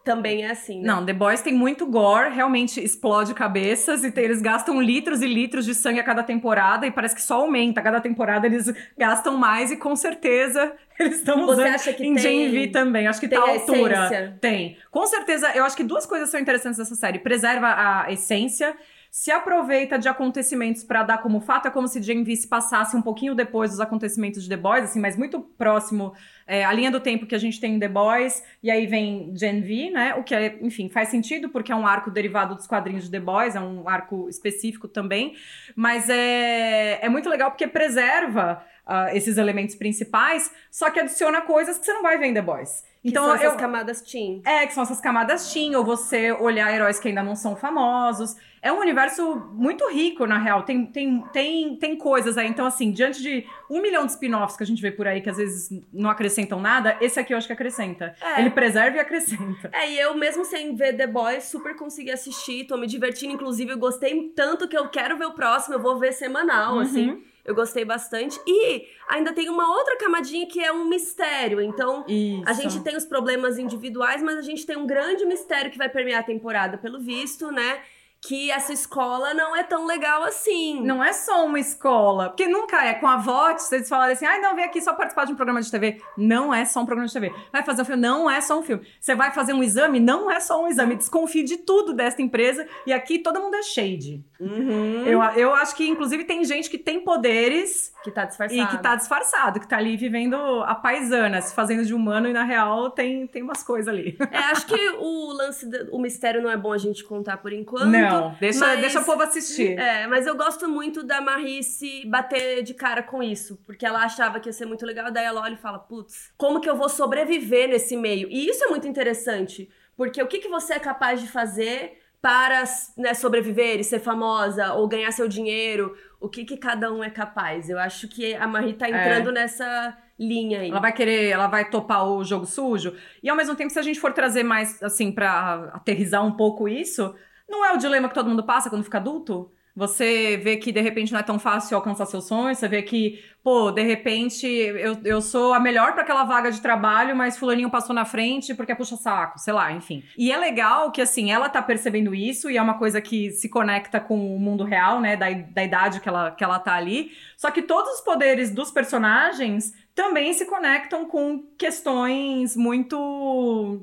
também 0.05 0.45
é 0.45 0.51
assim, 0.51 0.81
né? 0.83 0.87
Não, 0.89 1.07
The 1.07 1.13
Boys 1.15 1.41
tem 1.41 1.55
muito 1.55 1.87
gore, 1.87 2.35
realmente 2.35 2.83
explode 2.85 3.33
cabeças 3.33 4.05
e 4.05 4.11
tem- 4.13 4.25
eles 4.25 4.43
gastam 4.43 4.81
litros 4.81 5.23
e 5.23 5.27
litros 5.27 5.65
de 5.65 5.75
sangue 5.75 6.01
a 6.01 6.05
cada 6.05 6.23
temporada 6.23 6.87
e 6.87 6.91
parece 6.91 7.15
que 7.15 7.23
só 7.23 7.37
aumenta. 7.37 7.81
A 7.81 7.83
cada 7.83 8.01
temporada 8.01 8.47
eles 8.47 8.71
gastam 8.99 9.39
mais 9.39 9.71
e 9.71 9.77
com 9.79 9.97
certeza 9.97 10.73
eles 11.05 11.19
estão 11.19 11.45
usando 11.45 11.67
acha 11.67 11.93
que 11.93 12.05
em 12.05 12.15
tem- 12.15 12.23
Gen 12.23 12.51
V 12.51 12.67
também. 12.69 13.07
Acho 13.07 13.21
que 13.21 13.29
tem 13.29 13.39
tá 13.39 13.45
a 13.47 13.51
altura. 13.51 13.95
essência? 14.07 14.39
Tem. 14.41 14.77
Com 14.91 15.07
certeza, 15.07 15.51
eu 15.55 15.65
acho 15.65 15.77
que 15.77 15.85
duas 15.85 16.07
coisas 16.07 16.29
são 16.31 16.39
interessantes 16.39 16.79
dessa 16.79 16.95
série. 16.95 17.19
Preserva 17.19 17.69
a 18.07 18.13
essência. 18.13 18.77
Se 19.11 19.33
aproveita 19.33 19.99
de 19.99 20.09
acontecimentos 20.09 20.85
pra 20.85 21.03
dar 21.03 21.19
como 21.19 21.41
fato, 21.41 21.67
é 21.67 21.71
como 21.71 21.89
se 21.89 22.01
Gen 22.01 22.23
V 22.23 22.37
se 22.37 22.47
passasse 22.47 22.97
um 22.97 23.03
pouquinho 23.03 23.35
depois 23.35 23.71
dos 23.73 23.81
acontecimentos 23.81 24.45
de 24.45 24.49
The 24.49 24.57
Boys, 24.57 24.85
assim, 24.85 25.01
mas 25.01 25.17
muito 25.17 25.41
próximo 25.41 26.13
é, 26.51 26.65
a 26.65 26.73
linha 26.73 26.91
do 26.91 26.99
tempo 26.99 27.27
que 27.27 27.35
a 27.35 27.39
gente 27.39 27.61
tem 27.61 27.77
em 27.77 27.79
The 27.79 27.89
Boys, 27.89 28.43
e 28.61 28.71
aí 28.71 28.85
vem 28.87 29.33
Gen 29.37 29.61
V, 29.61 29.91
né? 29.91 30.15
O 30.17 30.25
que, 30.25 30.35
é, 30.35 30.59
enfim, 30.61 30.89
faz 30.89 31.09
sentido, 31.09 31.49
porque 31.49 31.71
é 31.71 31.77
um 31.77 31.87
arco 31.87 32.11
derivado 32.11 32.57
dos 32.57 32.67
quadrinhos 32.67 33.05
de 33.05 33.11
The 33.13 33.21
Boys, 33.21 33.55
é 33.55 33.61
um 33.61 33.89
arco 33.89 34.29
específico 34.29 34.89
também. 34.89 35.35
Mas 35.77 36.09
é, 36.09 36.99
é 37.01 37.09
muito 37.09 37.29
legal 37.29 37.51
porque 37.53 37.69
preserva 37.69 38.65
ah, 38.85 39.15
esses 39.15 39.39
elementos 39.39 39.77
principais, 39.77 40.51
só 40.71 40.91
que 40.91 40.99
adiciona 40.99 41.41
coisas 41.43 41.79
que 41.79 41.87
você 41.87 41.93
não 41.93 42.03
vai 42.03 42.19
ver 42.19 42.27
em 42.27 42.35
The 42.35 42.43
Boys. 42.43 42.83
Que 43.03 43.09
Então, 43.09 43.25
são 43.25 43.35
essas 43.35 43.53
eu, 43.53 43.59
camadas 43.59 44.03
teen. 44.03 44.43
é, 44.45 44.67
que 44.67 44.75
são 44.75 44.83
essas 44.83 45.01
camadas 45.01 45.53
teen, 45.53 45.75
ou 45.77 45.85
você 45.85 46.33
olhar 46.33 46.71
heróis 46.75 46.99
que 46.99 47.09
ainda 47.09 47.23
não 47.23 47.35
são 47.37 47.55
famosos. 47.57 48.37
É 48.63 48.71
um 48.71 48.79
universo 48.79 49.37
muito 49.55 49.89
rico, 49.91 50.27
na 50.27 50.37
real. 50.37 50.65
Tem, 50.65 50.85
tem, 50.85 51.25
tem, 51.33 51.77
tem 51.77 51.97
coisas 51.97 52.37
aí. 52.37 52.47
Então, 52.47 52.67
assim, 52.67 52.93
diante 52.93 53.23
de 53.23 53.47
um 53.71 53.81
milhão 53.81 54.05
de 54.05 54.13
spin-offs 54.13 54.55
que 54.55 54.63
a 54.63 54.67
gente 54.67 54.83
vê 54.83 54.91
por 54.91 55.07
aí, 55.07 55.23
que 55.23 55.31
às 55.31 55.39
vezes 55.39 55.71
não 55.91 56.11
acrescentam 56.11 56.40
nada, 56.61 56.97
esse 57.01 57.19
aqui 57.21 57.33
eu 57.35 57.39
acho 57.39 57.47
que 57.47 57.53
acrescenta. 57.53 58.15
É. 58.21 58.41
Ele 58.41 58.51
preserva 58.51 58.97
e 58.97 59.01
acrescenta. 59.01 59.71
É, 59.73 59.91
e 59.91 59.99
eu 59.99 60.15
mesmo 60.15 60.45
sem 60.45 60.75
ver 60.75 60.97
The 60.97 61.07
Boys, 61.07 61.45
super 61.45 61.77
consegui 61.77 62.11
assistir, 62.11 62.67
tô 62.67 62.77
me 62.77 62.87
divertindo, 62.87 63.35
inclusive 63.35 63.73
eu 63.73 63.79
gostei 63.79 64.29
tanto 64.35 64.67
que 64.69 64.77
eu 64.77 64.89
quero 64.89 65.17
ver 65.17 65.27
o 65.27 65.33
próximo, 65.33 65.75
eu 65.75 65.81
vou 65.81 65.99
ver 65.99 66.13
semanal, 66.13 66.75
Uhum. 66.75 66.81
assim. 66.81 67.23
Eu 67.43 67.55
gostei 67.55 67.85
bastante. 67.85 68.39
E 68.47 68.87
ainda 69.09 69.33
tem 69.33 69.49
uma 69.49 69.69
outra 69.75 69.97
camadinha 69.97 70.47
que 70.47 70.63
é 70.63 70.71
um 70.71 70.85
mistério. 70.85 71.61
Então, 71.61 72.05
Isso. 72.07 72.43
a 72.47 72.53
gente 72.53 72.81
tem 72.81 72.95
os 72.97 73.05
problemas 73.07 73.59
individuais, 73.59 74.23
mas 74.23 74.37
a 74.37 74.43
gente 74.43 74.65
tem 74.67 74.77
um 74.77 74.87
grande 74.87 75.25
mistério 75.25 75.71
que 75.71 75.79
vai 75.79 75.89
permear 75.89 76.21
a 76.21 76.23
temporada, 76.23 76.77
pelo 76.79 77.01
visto, 77.01 77.51
né? 77.51 77.81
Que 78.23 78.51
essa 78.51 78.73
escola 78.73 79.33
não 79.33 79.57
é 79.57 79.63
tão 79.63 79.87
legal 79.87 80.23
assim. 80.25 80.83
Não 80.83 81.03
é 81.03 81.13
só 81.13 81.47
uma 81.47 81.59
escola. 81.59 82.29
Porque 82.29 82.47
nunca 82.47 82.85
é 82.85 82.95
com 82.95 83.07
a 83.09 83.17
VOT, 83.17 83.63
vocês 83.63 83.89
falarem 83.89 84.15
assim, 84.15 84.27
ai, 84.27 84.41
não, 84.41 84.55
vem 84.55 84.65
aqui 84.65 84.81
só 84.83 84.93
participar 84.93 85.25
de 85.25 85.33
um 85.33 85.37
programa 85.37 85.63
de 85.63 85.71
TV. 85.71 86.03
Não 86.19 86.53
é 86.53 86.65
só 86.65 86.81
um 86.81 86.87
programa 86.87 87.07
de 87.09 87.13
TV. 87.15 87.33
Vai 87.51 87.63
fazer 87.63 87.83
um 87.83 87.85
filme, 87.87 88.03
não 88.03 88.31
é 88.31 88.41
só 88.41 88.59
um 88.59 88.63
filme. 88.63 88.87
Você 89.01 89.15
vai 89.15 89.33
fazer 89.33 89.55
um 89.55 89.63
exame, 89.63 89.99
não 89.99 90.31
é 90.31 90.39
só 90.39 90.63
um 90.63 90.69
exame. 90.69 90.97
Desconfie 90.97 91.43
de 91.43 91.57
tudo 91.59 91.95
desta 91.95 92.21
empresa. 92.21 92.67
E 92.87 92.93
aqui 92.93 93.19
todo 93.19 93.41
mundo 93.41 93.55
é 93.57 93.63
shade. 93.63 94.23
Uhum. 94.39 95.05
Eu, 95.07 95.23
eu 95.37 95.55
acho 95.55 95.75
que, 95.75 95.89
inclusive, 95.89 96.25
tem 96.25 96.45
gente 96.45 96.69
que 96.69 96.79
tem 96.79 97.03
poderes 97.03 97.93
Que 98.05 98.11
tá 98.11 98.25
disfarçado. 98.27 98.61
e 98.61 98.67
que 98.67 98.79
tá 98.83 98.97
disfarçado, 98.97 99.61
que 99.61 99.69
tá 99.69 99.77
ali 99.79 99.97
vivendo 99.97 100.37
a 100.65 100.75
paisana, 100.75 101.41
se 101.41 101.55
fazendo 101.55 101.85
de 101.85 101.95
humano 101.95 102.29
e 102.29 102.33
na 102.33 102.45
real 102.45 102.91
tem, 102.91 103.27
tem 103.27 103.43
umas 103.43 103.63
coisas 103.63 103.89
ali. 103.89 104.17
É, 104.31 104.39
acho 104.51 104.67
que 104.67 104.91
o 104.99 105.33
lance, 105.33 105.67
do, 105.69 105.95
o 105.95 105.99
mistério 106.01 106.43
não 106.43 106.51
é 106.51 106.57
bom 106.57 106.73
a 106.73 106.79
gente 106.79 107.03
contar 107.05 107.37
por 107.39 107.53
enquanto. 107.55 107.87
Não, 107.87 108.10
deixa, 108.41 108.59
mas- 108.61 108.81
deixa 108.81 109.01
o 109.01 109.05
povo 109.05 109.23
assistir. 109.23 109.79
É, 109.79 110.07
mas 110.07 110.27
eu 110.27 110.37
gosto 110.37 110.69
muito 110.69 111.03
da 111.03 111.21
Marie 111.21 111.63
se 111.63 112.05
bater 112.07 112.63
de 112.63 112.75
cara 112.75 113.03
com 113.03 113.23
isso. 113.23 113.57
Porque 113.67 113.85
ela 113.87 114.03
achava 114.05 114.39
que 114.41 114.49
ia 114.49 114.53
ser 114.53 114.67
muito 114.67 114.85
legal, 114.85 115.11
daí 115.11 115.25
ela 115.25 115.41
olha 115.41 115.55
e 115.55 115.59
fala: 115.59 115.79
putz, 115.79 116.33
como 116.37 116.61
que 116.61 116.69
eu 116.69 116.77
vou 116.77 116.89
sobreviver 116.89 117.69
nesse 117.69 117.97
meio? 117.97 118.29
E 118.31 118.49
isso 118.49 118.65
é 118.65 118.69
muito 118.69 118.87
interessante. 118.87 119.69
Porque 119.97 120.23
o 120.23 120.27
que, 120.27 120.39
que 120.39 120.49
você 120.49 120.75
é 120.75 120.79
capaz 120.79 121.21
de 121.21 121.29
fazer 121.29 121.99
para 122.23 122.65
né, 122.99 123.15
sobreviver 123.15 123.79
e 123.81 123.85
ser 123.85 123.99
famosa 123.99 124.75
ou 124.75 124.87
ganhar 124.89 125.11
seu 125.13 125.27
dinheiro? 125.29 125.95
O 126.21 126.29
que, 126.29 126.45
que 126.45 126.57
cada 126.57 126.93
um 126.93 127.03
é 127.03 127.09
capaz? 127.11 127.69
Eu 127.71 127.79
acho 127.79 128.07
que 128.09 128.35
a 128.35 128.47
Marie 128.47 128.75
tá 128.75 128.89
entrando 128.89 129.33
nessa 129.33 129.97
linha 130.19 130.61
aí. 130.61 130.69
Ela 130.71 130.81
vai 130.81 130.93
querer, 130.93 131.29
ela 131.31 131.47
vai 131.47 131.71
topar 131.71 132.07
o 132.07 132.23
jogo 132.23 132.45
sujo. 132.45 132.95
E 133.23 133.29
ao 133.31 133.37
mesmo 133.37 133.55
tempo, 133.57 133.71
se 133.73 133.79
a 133.79 133.83
gente 133.83 133.99
for 133.99 134.13
trazer 134.13 134.43
mais, 134.43 134.83
assim, 134.83 135.11
pra 135.11 135.71
aterrizar 135.73 136.23
um 136.25 136.33
pouco 136.33 136.69
isso, 136.69 137.15
não 137.51 137.65
é 137.65 137.75
o 137.75 137.77
dilema 137.77 138.09
que 138.09 138.15
todo 138.15 138.29
mundo 138.29 138.45
passa 138.45 138.71
quando 138.71 138.85
fica 138.85 138.99
adulto? 138.99 139.51
Você 139.75 140.37
vê 140.37 140.57
que 140.57 140.73
de 140.73 140.81
repente 140.81 141.13
não 141.13 141.21
é 141.21 141.23
tão 141.23 141.39
fácil 141.39 141.77
alcançar 141.77 142.07
seus 142.07 142.27
sonhos, 142.27 142.59
você 142.59 142.69
vê 142.69 142.83
que 142.83 143.23
pô, 143.43 143.71
de 143.71 143.83
repente 143.83 144.47
eu, 144.47 144.99
eu 145.05 145.21
sou 145.21 145.55
a 145.55 145.61
melhor 145.61 145.93
para 145.93 146.03
aquela 146.03 146.25
vaga 146.25 146.51
de 146.51 146.61
trabalho, 146.61 147.17
mas 147.17 147.39
fulaninho 147.39 147.71
passou 147.71 147.95
na 147.95 148.05
frente 148.05 148.55
porque 148.55 148.73
é 148.73 148.75
puxa-saco, 148.75 149.39
sei 149.39 149.53
lá, 149.53 149.73
enfim. 149.73 150.03
E 150.17 150.31
é 150.31 150.37
legal 150.37 150.91
que, 150.91 151.01
assim, 151.01 151.31
ela 151.31 151.49
tá 151.49 151.63
percebendo 151.63 152.15
isso 152.15 152.51
e 152.51 152.57
é 152.57 152.63
uma 152.63 152.79
coisa 152.79 153.01
que 153.01 153.31
se 153.31 153.49
conecta 153.49 153.99
com 154.01 154.37
o 154.37 154.39
mundo 154.39 154.65
real, 154.65 155.01
né, 155.01 155.17
da, 155.17 155.31
da 155.31 155.65
idade 155.65 156.01
que 156.01 156.09
ela, 156.09 156.31
que 156.31 156.45
ela 156.45 156.59
tá 156.59 156.75
ali. 156.75 157.13
Só 157.37 157.51
que 157.51 157.63
todos 157.63 157.95
os 157.95 158.01
poderes 158.03 158.51
dos 158.51 158.71
personagens 158.71 159.73
também 159.95 160.33
se 160.33 160.47
conectam 160.47 161.05
com 161.05 161.43
questões 161.59 162.57
muito, 162.57 162.97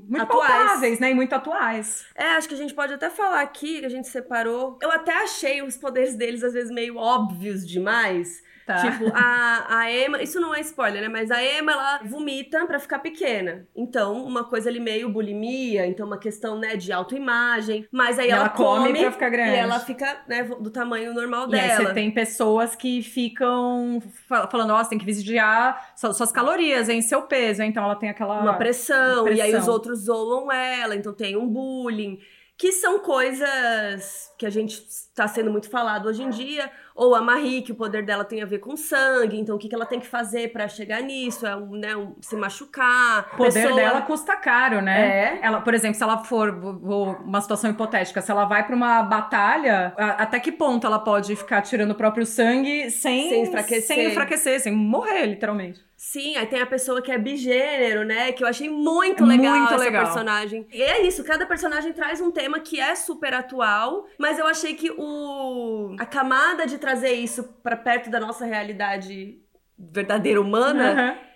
muito 0.08 0.24
Atuais. 0.24 0.52
palpáveis, 0.52 1.00
né? 1.00 1.12
E 1.12 1.14
muito 1.14 1.34
atuais. 1.34 2.06
É, 2.16 2.30
acho 2.36 2.48
que 2.48 2.56
a 2.56 2.58
gente 2.58 2.74
pode 2.74 2.94
até 2.94 3.10
falar 3.10 3.42
aqui, 3.42 3.82
que 3.82 3.86
a 3.86 3.90
gente 3.90 4.08
separou. 4.08 4.80
Eu 4.82 4.92
até 4.92 5.14
achei 5.14 5.62
os 5.62 5.78
poderes 5.78 6.16
deles, 6.16 6.44
às 6.44 6.54
vezes, 6.54 6.72
meio 6.72 6.98
óbvios 6.98 7.68
demais. 7.68 8.42
Tá. 8.68 8.82
Tipo, 8.92 9.10
a, 9.16 9.78
a 9.80 9.90
Emma, 9.92 10.22
isso 10.22 10.42
não 10.42 10.54
é 10.54 10.60
spoiler, 10.60 11.02
né? 11.02 11.08
Mas 11.08 11.32
a 11.32 11.42
Emma, 11.42 11.72
ela 11.72 12.00
vomita 12.04 12.66
pra 12.68 12.78
ficar 12.80 13.00
pequena. 13.00 13.66
Então, 13.74 14.22
uma 14.26 14.44
coisa 14.44 14.70
ali 14.70 14.78
meio 14.80 15.08
bulimia, 15.10 15.88
então 15.88 16.06
uma 16.06 16.18
questão, 16.18 16.60
né, 16.60 16.76
de 16.76 16.92
autoimagem. 16.92 17.88
Mas 17.90 18.20
aí 18.20 18.30
ela, 18.30 18.42
ela 18.42 18.50
come 18.50 19.00
pra 19.00 19.12
ficar 19.14 19.30
grande. 19.30 19.52
E 19.52 19.56
ela 19.56 19.80
fica, 19.80 20.18
né, 20.28 20.44
do 20.44 20.70
tamanho 20.70 21.14
normal 21.14 21.48
E 21.48 21.52
dela. 21.52 21.86
você 21.88 21.94
tem 21.94 22.12
pessoas 22.12 22.76
que 22.76 23.02
ficam 23.02 24.02
fa- 24.28 24.48
falando, 24.48 24.68
nossa, 24.70 24.90
tem 24.90 25.00
que 25.00 25.06
vigiar 25.06 25.94
su- 25.96 26.14
suas 26.14 26.32
calorias, 26.34 26.90
hein, 26.90 27.02
seu 27.02 27.22
peso. 27.22 27.64
Então 27.64 27.84
ela 27.86 27.96
tem 27.96 28.10
aquela. 28.10 28.42
uma 28.42 28.56
pressão, 28.58 29.22
Uma 29.24 29.32
e 29.32 29.40
aí 29.40 29.52
pressão. 29.52 29.62
os 29.62 29.68
outros 29.70 30.00
zoam 30.00 30.52
ela, 30.52 30.94
então 30.94 31.14
tem 31.14 31.38
um 31.38 31.48
bullying, 31.48 32.20
que 32.58 32.72
são 32.72 33.00
coisas 33.00 34.32
que 34.38 34.46
a 34.46 34.50
gente 34.50 34.74
está 34.88 35.28
sendo 35.28 35.52
muito 35.52 35.70
falado 35.70 36.08
hoje 36.08 36.24
em 36.24 36.30
dia, 36.30 36.70
ou 36.96 37.14
a 37.14 37.22
Marie, 37.22 37.62
que 37.62 37.72
o 37.72 37.76
poder 37.76 38.04
dela 38.04 38.24
tem 38.26 38.42
a 38.42 38.46
ver 38.46 38.58
com 38.60 38.76
sangue, 38.76 39.40
então 39.40 39.56
o 39.56 39.60
que, 39.60 39.68
que 39.70 39.76
ela 39.76 39.86
tem 39.86 40.00
que 40.00 40.08
fazer 40.08 40.52
para 40.52 40.68
chegar 40.68 41.02
nisso, 41.02 41.46
é 41.46 41.56
um, 41.56 41.72
né, 41.72 41.96
um- 41.96 42.16
se 42.22 42.36
machucar. 42.36 43.30
O 43.34 43.38
poder 43.38 43.54
Pessoa- 43.62 43.76
dela 43.76 44.02
custa 44.02 44.36
caro, 44.36 44.82
né? 44.82 45.08
É. 45.36 45.40
Ela, 45.44 45.62
por 45.62 45.74
exemplo, 45.74 45.96
se 45.98 46.04
ela 46.04 46.24
for, 46.24 46.52
vou- 46.60 47.16
uma 47.24 47.42
situação 47.42 47.70
hipotética, 47.70 48.22
se 48.22 48.32
ela 48.32 48.46
vai 48.46 48.66
pra 48.66 48.76
uma 48.76 49.04
batalha, 49.04 49.94
a- 49.98 50.24
até 50.24 50.40
que 50.40 50.52
ponto 50.52 50.86
ela 50.88 51.00
pode 51.00 51.36
ficar 51.36 51.62
tirando 51.62 51.92
o 51.92 51.96
próprio 51.96 52.26
sangue 52.26 52.90
sem, 52.90 53.30
Sem 53.30 53.44
enfraquecer. 53.44 53.82
sem 53.96 54.08
enfraquecer, 54.08 54.60
sem 54.62 54.74
morrer, 54.74 55.26
literalmente. 55.28 55.86
Sim, 55.98 56.36
aí 56.38 56.46
tem 56.46 56.62
a 56.62 56.66
pessoa 56.68 57.02
que 57.02 57.12
é 57.12 57.18
bigênero, 57.18 58.06
né? 58.06 58.32
Que 58.32 58.44
eu 58.44 58.48
achei 58.48 58.70
muito 58.70 59.26
legal 59.26 59.58
Muito 59.58 59.74
essa 59.74 59.84
legal. 59.84 60.06
personagem. 60.06 60.68
E 60.72 60.82
é 60.82 61.02
isso, 61.02 61.24
cada 61.24 61.44
personagem 61.46 61.92
traz 61.92 62.22
um 62.22 62.30
tema 62.32 62.60
que 62.60 62.80
é 62.80 62.96
super 62.96 63.34
atual, 63.34 64.06
mas 64.20 64.38
eu 64.38 64.46
achei 64.46 64.76
que 64.76 64.92
o 64.92 65.96
a 66.00 66.06
camada 66.06 66.68
de 66.68 66.78
trazer 66.78 67.14
isso 67.14 67.44
pra 67.64 67.76
perto 67.76 68.12
da 68.12 68.20
nossa 68.20 68.46
realidade 68.46 69.40
verdadeira 69.78 70.40
humana 70.40 70.92
Aham. 70.94 71.27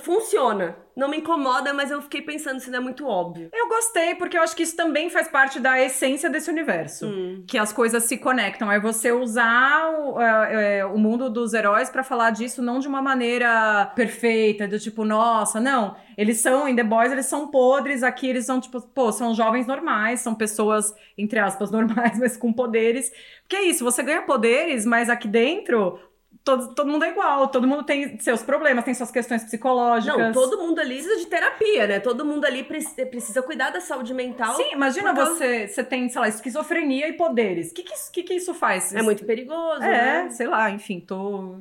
Funciona. 0.00 0.76
Não 0.96 1.08
me 1.08 1.16
incomoda, 1.16 1.72
mas 1.74 1.90
eu 1.90 2.00
fiquei 2.00 2.22
pensando 2.22 2.60
se 2.60 2.70
não 2.70 2.78
é 2.78 2.80
muito 2.80 3.06
óbvio. 3.06 3.48
Eu 3.52 3.68
gostei, 3.68 4.14
porque 4.14 4.38
eu 4.38 4.42
acho 4.42 4.54
que 4.54 4.62
isso 4.62 4.76
também 4.76 5.10
faz 5.10 5.26
parte 5.26 5.58
da 5.58 5.80
essência 5.80 6.30
desse 6.30 6.48
universo. 6.50 7.06
Hum. 7.06 7.44
Que 7.46 7.58
as 7.58 7.72
coisas 7.72 8.04
se 8.04 8.16
conectam. 8.16 8.70
É 8.70 8.78
você 8.78 9.10
usar 9.10 9.90
o, 9.90 10.20
é, 10.20 10.84
o 10.84 10.96
mundo 10.96 11.28
dos 11.28 11.52
heróis 11.52 11.90
pra 11.90 12.04
falar 12.04 12.30
disso 12.30 12.62
não 12.62 12.78
de 12.78 12.86
uma 12.86 13.02
maneira 13.02 13.86
perfeita, 13.96 14.68
do 14.68 14.78
tipo, 14.78 15.04
nossa, 15.04 15.60
não. 15.60 15.96
Eles 16.16 16.38
são, 16.38 16.68
em 16.68 16.76
The 16.76 16.84
Boys, 16.84 17.10
eles 17.10 17.26
são 17.26 17.48
podres, 17.48 18.04
aqui 18.04 18.28
eles 18.28 18.46
são, 18.46 18.60
tipo, 18.60 18.80
pô, 18.80 19.10
são 19.10 19.34
jovens 19.34 19.66
normais, 19.66 20.20
são 20.20 20.34
pessoas, 20.34 20.94
entre 21.18 21.40
aspas, 21.40 21.70
normais, 21.72 22.18
mas 22.18 22.36
com 22.36 22.52
poderes. 22.52 23.10
Porque 23.42 23.56
é 23.56 23.62
isso, 23.64 23.84
você 23.84 24.02
ganha 24.02 24.22
poderes, 24.22 24.86
mas 24.86 25.10
aqui 25.10 25.26
dentro. 25.26 25.98
Todo, 26.44 26.74
todo 26.74 26.86
mundo 26.90 27.04
é 27.06 27.08
igual, 27.08 27.48
todo 27.48 27.66
mundo 27.66 27.82
tem 27.84 28.18
seus 28.20 28.42
problemas, 28.42 28.84
tem 28.84 28.92
suas 28.92 29.10
questões 29.10 29.42
psicológicas. 29.44 30.18
Não, 30.18 30.30
todo 30.30 30.58
mundo 30.58 30.78
ali 30.78 30.96
precisa 30.96 31.16
de 31.18 31.26
terapia, 31.26 31.86
né? 31.86 32.00
Todo 32.00 32.22
mundo 32.22 32.44
ali 32.44 32.62
preci- 32.62 33.06
precisa 33.06 33.40
cuidar 33.42 33.70
da 33.70 33.80
saúde 33.80 34.12
mental. 34.12 34.54
Sim, 34.54 34.72
imagina 34.72 35.14
causa- 35.14 35.34
você, 35.36 35.66
você 35.66 35.82
tem, 35.82 36.06
sei 36.10 36.20
lá, 36.20 36.28
esquizofrenia 36.28 37.08
e 37.08 37.14
poderes. 37.14 37.70
O 37.70 37.74
que, 37.74 37.82
que, 37.82 37.94
isso- 37.94 38.12
que, 38.12 38.22
que 38.22 38.34
isso 38.34 38.52
faz? 38.52 38.94
É 38.94 39.00
muito 39.00 39.24
perigoso, 39.24 39.82
É, 39.82 40.24
né? 40.24 40.30
sei 40.30 40.46
lá, 40.46 40.70
enfim, 40.70 41.00
tô 41.00 41.56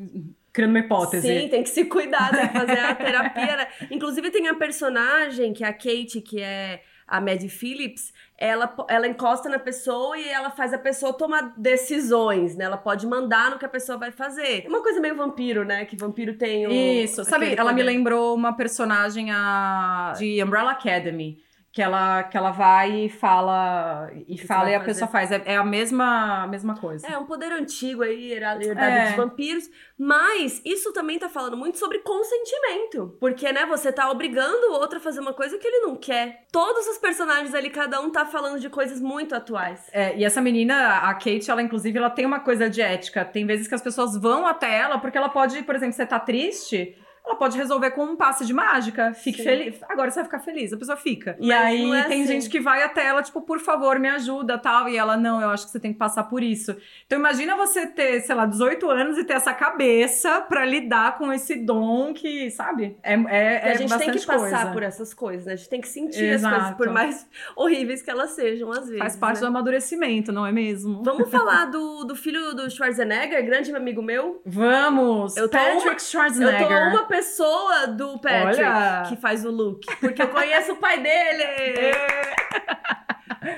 criando 0.52 0.72
uma 0.72 0.80
hipótese. 0.80 1.25
Sim, 1.28 1.48
tem 1.48 1.63
que 1.63 1.70
se 1.70 1.86
cuidar, 1.86 2.30
que 2.32 2.60
fazer 2.60 2.80
a 2.80 2.94
terapia. 2.94 3.56
né? 3.56 3.68
Inclusive, 3.90 4.32
tem 4.32 4.50
a 4.50 4.54
personagem, 4.54 5.54
que 5.54 5.63
é 5.63 5.68
a 5.68 5.74
Kate, 5.74 6.20
que 6.20 6.42
é 6.42 6.82
a 7.13 7.22
Maddie 7.22 7.48
Phillips, 7.48 8.12
ela, 8.36 8.75
ela 8.89 9.08
encosta 9.08 9.48
na 9.48 9.60
pessoa 9.60 10.17
e 10.17 10.27
ela 10.27 10.50
faz 10.50 10.74
a 10.74 10.79
pessoa 10.79 11.13
tomar 11.13 11.53
decisões, 11.55 12.55
né? 12.55 12.65
Ela 12.65 12.75
pode 12.75 13.05
mandar 13.05 13.51
no 13.51 13.60
que 13.60 13.65
a 13.65 13.70
pessoa 13.70 14.00
vai 14.00 14.12
fazer. 14.12 14.65
Uma 14.67 14.82
coisa 14.82 15.00
meio 15.00 15.15
vampiro, 15.15 15.63
né? 15.63 15.86
Que 15.86 15.96
vampiro 15.96 16.34
tem 16.34 16.65
o. 16.65 16.72
Isso, 16.72 17.24
sabe, 17.24 17.53
ela 17.53 17.72
me 17.72 17.82
poder. 17.82 17.84
lembrou 17.84 18.34
uma 18.34 18.53
personagem 18.53 19.29
a, 19.29 20.15
de 20.17 20.43
Umbrella 20.43 20.72
Academy. 20.72 21.38
Que 21.74 21.82
ela, 21.82 22.22
que 22.22 22.38
ela 22.38 22.51
vai 22.51 23.06
e 23.06 23.10
fala, 23.10 24.08
e 24.27 24.38
fala 24.38 24.70
e 24.70 24.75
a 24.75 24.80
fazer? 24.80 24.92
pessoa 24.92 25.08
faz. 25.08 25.32
É, 25.32 25.42
é 25.44 25.56
a 25.58 25.63
mesma, 25.63 26.44
a 26.44 26.48
mesma 26.48 26.75
coisa. 26.77 27.08
É 27.08 27.18
um 27.18 27.25
poder 27.25 27.51
antigo 27.51 28.03
aí, 28.03 28.32
herdado 28.32 28.62
É. 28.63 29.08
dos 29.08 29.15
vampiros. 29.15 29.68
Mas 29.98 30.62
isso 30.63 30.94
também 30.94 31.18
tá 31.18 31.27
falando 31.30 31.58
muito 31.58 31.80
sobre 31.80 31.98
consentimento. 32.00 33.18
Porque, 33.20 33.51
né, 33.51 33.65
você 33.65 33.92
tá 33.92 34.12
obrigando 34.12 34.68
o 34.68 34.74
outro 34.74 34.98
a 34.98 35.01
fazer 35.01 35.20
uma 35.20 35.34
coisa 35.34 35.58
que 35.58 35.65
ele 35.68 35.80
não 35.80 35.96
quer. 35.96 36.46
Todos 36.51 36.86
os 36.88 37.00
personagens 37.00 37.56
ali, 37.56 37.72
cada 37.72 38.00
um 38.01 38.12
tá 38.12 38.24
falando 38.25 38.60
de 38.60 38.70
coisas 38.70 39.01
muito 39.01 39.34
atuais. 39.34 39.89
É, 39.92 40.15
e 40.15 40.24
essa 40.24 40.42
menina, 40.42 41.00
a 41.00 41.13
Kate, 41.15 41.50
ela 41.50 41.62
inclusive, 41.63 41.98
ela 41.98 42.12
tem 42.12 42.25
uma 42.25 42.39
coisa 42.42 42.70
de 42.70 42.82
ética. 42.84 43.25
Tem 43.25 43.48
vezes 43.48 43.68
que 43.68 43.74
as 43.74 43.82
pessoas 43.82 44.15
vão 44.15 44.46
até 44.46 44.77
ela 44.77 45.00
porque 45.00 45.18
ela 45.18 45.30
pode, 45.30 45.63
por 45.63 45.74
exemplo, 45.75 45.94
você 45.96 46.06
tá 46.06 46.20
triste, 46.20 46.96
ela 47.25 47.36
pode 47.36 47.58
resolver 47.58 47.92
com 47.92 48.03
um 48.03 48.15
passe 48.15 48.46
de 48.46 48.53
mágica. 48.53 49.13
Fique 49.13 49.38
Sim. 49.38 49.44
feliz. 49.44 49.75
Agora 49.88 50.12
você 50.12 50.15
vai 50.15 50.25
ficar 50.25 50.39
feliz, 50.39 50.74
a 50.74 50.77
pessoa 50.77 50.98
fica. 50.98 51.38
e 51.39 51.48
Mas 51.48 51.58
aí 51.65 51.86
não 51.86 51.96
é 51.96 52.03
tem 52.03 52.24
assim. 52.24 52.34
gente 52.34 52.50
que 52.50 52.60
vai 52.60 52.84
até 52.84 53.06
ela, 53.06 53.24
tipo, 53.24 53.42
por 53.42 53.60
favor, 53.60 53.98
me 53.98 54.10
ajuda, 54.10 54.58
tal. 54.58 54.89
E 54.89 54.98
ela, 54.98 55.15
não, 55.15 55.39
eu 55.42 55.50
acho 55.50 55.65
que 55.65 55.72
você 55.72 55.80
tem 55.80 55.94
que 55.94 56.00
passar 56.00 56.24
por 56.25 56.44
isso. 56.44 56.75
Então 57.06 57.18
imagina 57.18 57.56
você 57.56 57.88
ter, 57.88 58.20
sei 58.22 58.36
lá, 58.36 58.46
18 58.46 58.89
anos 58.89 59.18
e 59.18 59.24
ter 59.24 59.34
essa 59.34 59.53
cabeça 59.53 60.42
pra 60.42 60.65
lidar 60.65 61.18
com 61.18 61.32
esse 61.32 61.56
dom 61.56 62.13
que, 62.13 62.50
sabe? 62.51 62.98
É, 63.01 63.13
é, 63.13 63.18
E 63.18 63.70
é 63.70 63.72
a 63.72 63.75
gente 63.75 63.98
tem 63.98 64.12
que 64.12 64.25
passar 64.25 64.38
coisa. 64.60 64.72
por 64.74 64.84
essas 64.84 65.13
coisas, 65.13 65.46
né? 65.46 65.53
A 65.53 65.56
gente 65.56 65.70
tem 65.70 65.80
que 65.82 65.88
sentir 65.88 66.25
as 66.30 66.42
Exato. 66.42 66.56
coisas, 66.56 66.75
por 66.77 66.89
mais 66.89 67.27
horríveis 67.56 68.01
que 68.01 68.12
elas 68.12 68.32
sejam, 68.32 68.70
às 68.72 68.80
vezes. 68.86 69.00
Faz 69.00 69.15
parte 69.15 69.38
do 69.39 69.44
né? 69.44 69.48
amadurecimento, 69.48 70.32
não 70.32 70.46
é 70.46 70.51
mesmo? 70.51 71.01
Vamos 71.03 71.30
falar 71.32 71.65
do, 71.65 72.03
do 72.03 72.15
filho 72.15 72.53
do 72.53 72.70
Schwarzenegger, 72.70 73.46
grande 73.46 73.74
amigo 73.74 74.01
meu. 74.01 74.42
Vamos! 74.46 75.38
Eu 75.38 75.48
tô 75.50 75.58
Patrick 75.58 75.88
uma- 75.88 76.00
Schwarzenegger. 76.00 76.62
Eu 76.62 76.68
tô 76.92 76.98
uma 76.98 77.06
pessoa 77.17 77.88
do 77.88 78.20
Patrick 78.20 78.63
Olha! 78.63 79.03
que 79.08 79.15
faz 79.17 79.46
o 79.46 79.51
look. 79.51 79.86
Porque 80.00 80.22
eu 80.22 80.27
conheço 80.29 80.74
o 80.74 80.77
pai 80.77 81.00
dele. 81.00 81.43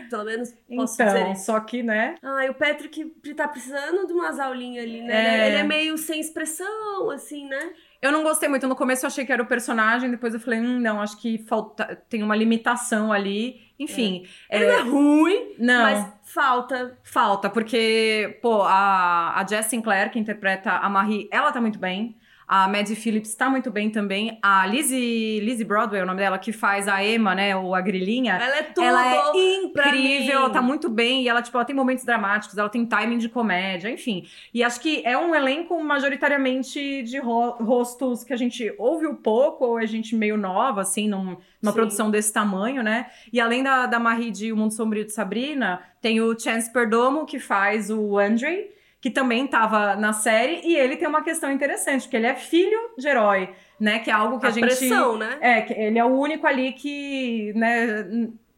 Pelo 0.09 0.25
menos 0.25 0.51
posso 0.75 0.97
dizer 0.97 1.19
Então, 1.19 1.31
isso. 1.33 1.45
só 1.45 1.59
que, 1.59 1.83
né? 1.83 2.15
Ai, 2.21 2.49
o 2.49 2.55
Patrick 2.55 3.05
tá 3.35 3.47
precisando 3.47 4.07
de 4.07 4.13
umas 4.13 4.39
aulinhas 4.39 4.83
ali, 4.83 5.01
né? 5.01 5.43
É. 5.43 5.47
Ele 5.47 5.57
é 5.57 5.63
meio 5.63 5.97
sem 5.97 6.19
expressão, 6.19 7.09
assim, 7.11 7.47
né? 7.47 7.71
Eu 8.01 8.11
não 8.11 8.23
gostei 8.23 8.49
muito. 8.49 8.67
No 8.67 8.75
começo 8.75 9.05
eu 9.05 9.07
achei 9.07 9.25
que 9.25 9.31
era 9.31 9.41
o 9.41 9.45
personagem, 9.47 10.09
depois 10.09 10.33
eu 10.33 10.39
falei, 10.39 10.59
hum, 10.59 10.79
não, 10.79 11.01
acho 11.01 11.19
que 11.21 11.37
falta, 11.47 12.01
tem 12.09 12.23
uma 12.23 12.35
limitação 12.35 13.11
ali. 13.13 13.63
Enfim, 13.77 14.25
Ele 14.49 14.65
não 14.67 14.73
é 14.73 14.81
ruim, 14.81 15.55
não, 15.59 15.81
mas 15.81 16.07
falta. 16.23 16.97
falta, 17.03 17.49
porque, 17.49 18.39
pô, 18.41 18.61
a, 18.61 19.37
a 19.39 19.45
Jess 19.45 19.65
Sinclair, 19.65 20.09
que 20.11 20.17
interpreta 20.17 20.71
a 20.71 20.89
Marie, 20.89 21.27
ela 21.31 21.51
tá 21.51 21.59
muito 21.59 21.77
bem. 21.77 22.15
A 22.47 22.67
Maddie 22.67 22.95
Phillips 22.95 23.33
tá 23.33 23.49
muito 23.49 23.71
bem 23.71 23.89
também. 23.89 24.37
A 24.41 24.67
Lizzie, 24.67 25.39
Lizzie 25.39 25.65
Broadway, 25.65 25.99
é 26.01 26.03
o 26.03 26.05
nome 26.05 26.19
dela, 26.19 26.37
que 26.37 26.51
faz 26.51 26.87
a 26.87 27.03
Emma, 27.03 27.33
né, 27.33 27.55
ou 27.55 27.73
a 27.73 27.81
grilinha. 27.81 28.33
Ela 28.35 28.57
é 28.59 28.63
tudo. 28.63 28.83
ela 28.85 29.15
é 29.15 29.55
incrível, 29.63 30.39
ela 30.41 30.49
tá 30.51 30.61
muito 30.61 30.87
bem 30.87 31.23
e 31.23 31.27
ela, 31.29 31.41
tipo, 31.41 31.57
ela 31.57 31.65
tem 31.65 31.75
momentos 31.75 32.05
dramáticos, 32.05 32.57
ela 32.57 32.69
tem 32.69 32.85
timing 32.85 33.17
de 33.17 33.29
comédia, 33.29 33.89
enfim. 33.89 34.27
E 34.53 34.63
acho 34.63 34.79
que 34.79 35.01
é 35.05 35.17
um 35.17 35.33
elenco 35.33 35.81
majoritariamente 35.83 37.03
de 37.03 37.17
ro- 37.19 37.51
rostos 37.63 38.23
que 38.23 38.33
a 38.33 38.37
gente 38.37 38.73
ouviu 38.77 39.15
pouco 39.15 39.65
ou 39.65 39.77
a 39.77 39.85
gente 39.85 40.15
meio 40.15 40.37
nova, 40.37 40.81
assim, 40.81 41.07
num- 41.07 41.37
numa 41.61 41.71
Sim. 41.71 41.73
produção 41.73 42.11
desse 42.11 42.31
tamanho, 42.31 42.83
né? 42.83 43.07
E 43.31 43.39
além 43.39 43.63
da, 43.63 43.85
da 43.85 43.99
Marie 43.99 44.31
de 44.31 44.51
O 44.51 44.57
Mundo 44.57 44.73
Sombrio 44.73 45.05
de 45.05 45.11
Sabrina, 45.11 45.81
tem 46.01 46.21
o 46.21 46.37
Chance 46.37 46.71
Perdomo, 46.71 47.25
que 47.25 47.39
faz 47.39 47.89
o 47.89 48.17
Andre, 48.17 48.69
que 49.05 49.11
também 49.11 49.45
tava 49.45 49.95
na 49.95 50.13
série, 50.13 50.61
e 50.63 50.75
ele 50.75 50.97
tem 50.97 51.07
uma 51.07 51.21
questão 51.21 51.51
interessante, 51.51 52.05
porque 52.05 52.17
ele 52.17 52.25
é 52.25 52.33
filho 52.33 52.89
de 52.97 53.07
herói, 53.07 53.53
né? 53.79 53.99
Que 53.99 54.09
é 54.09 54.13
algo 54.13 54.39
que 54.39 54.47
a, 54.47 54.49
a 54.49 54.51
gente... 54.51 54.63
pressão, 54.63 55.15
né? 55.15 55.37
É, 55.41 55.61
que 55.61 55.73
ele 55.73 55.99
é 55.99 56.03
o 56.03 56.07
único 56.07 56.47
ali 56.47 56.73
que, 56.73 57.53
né, 57.53 58.03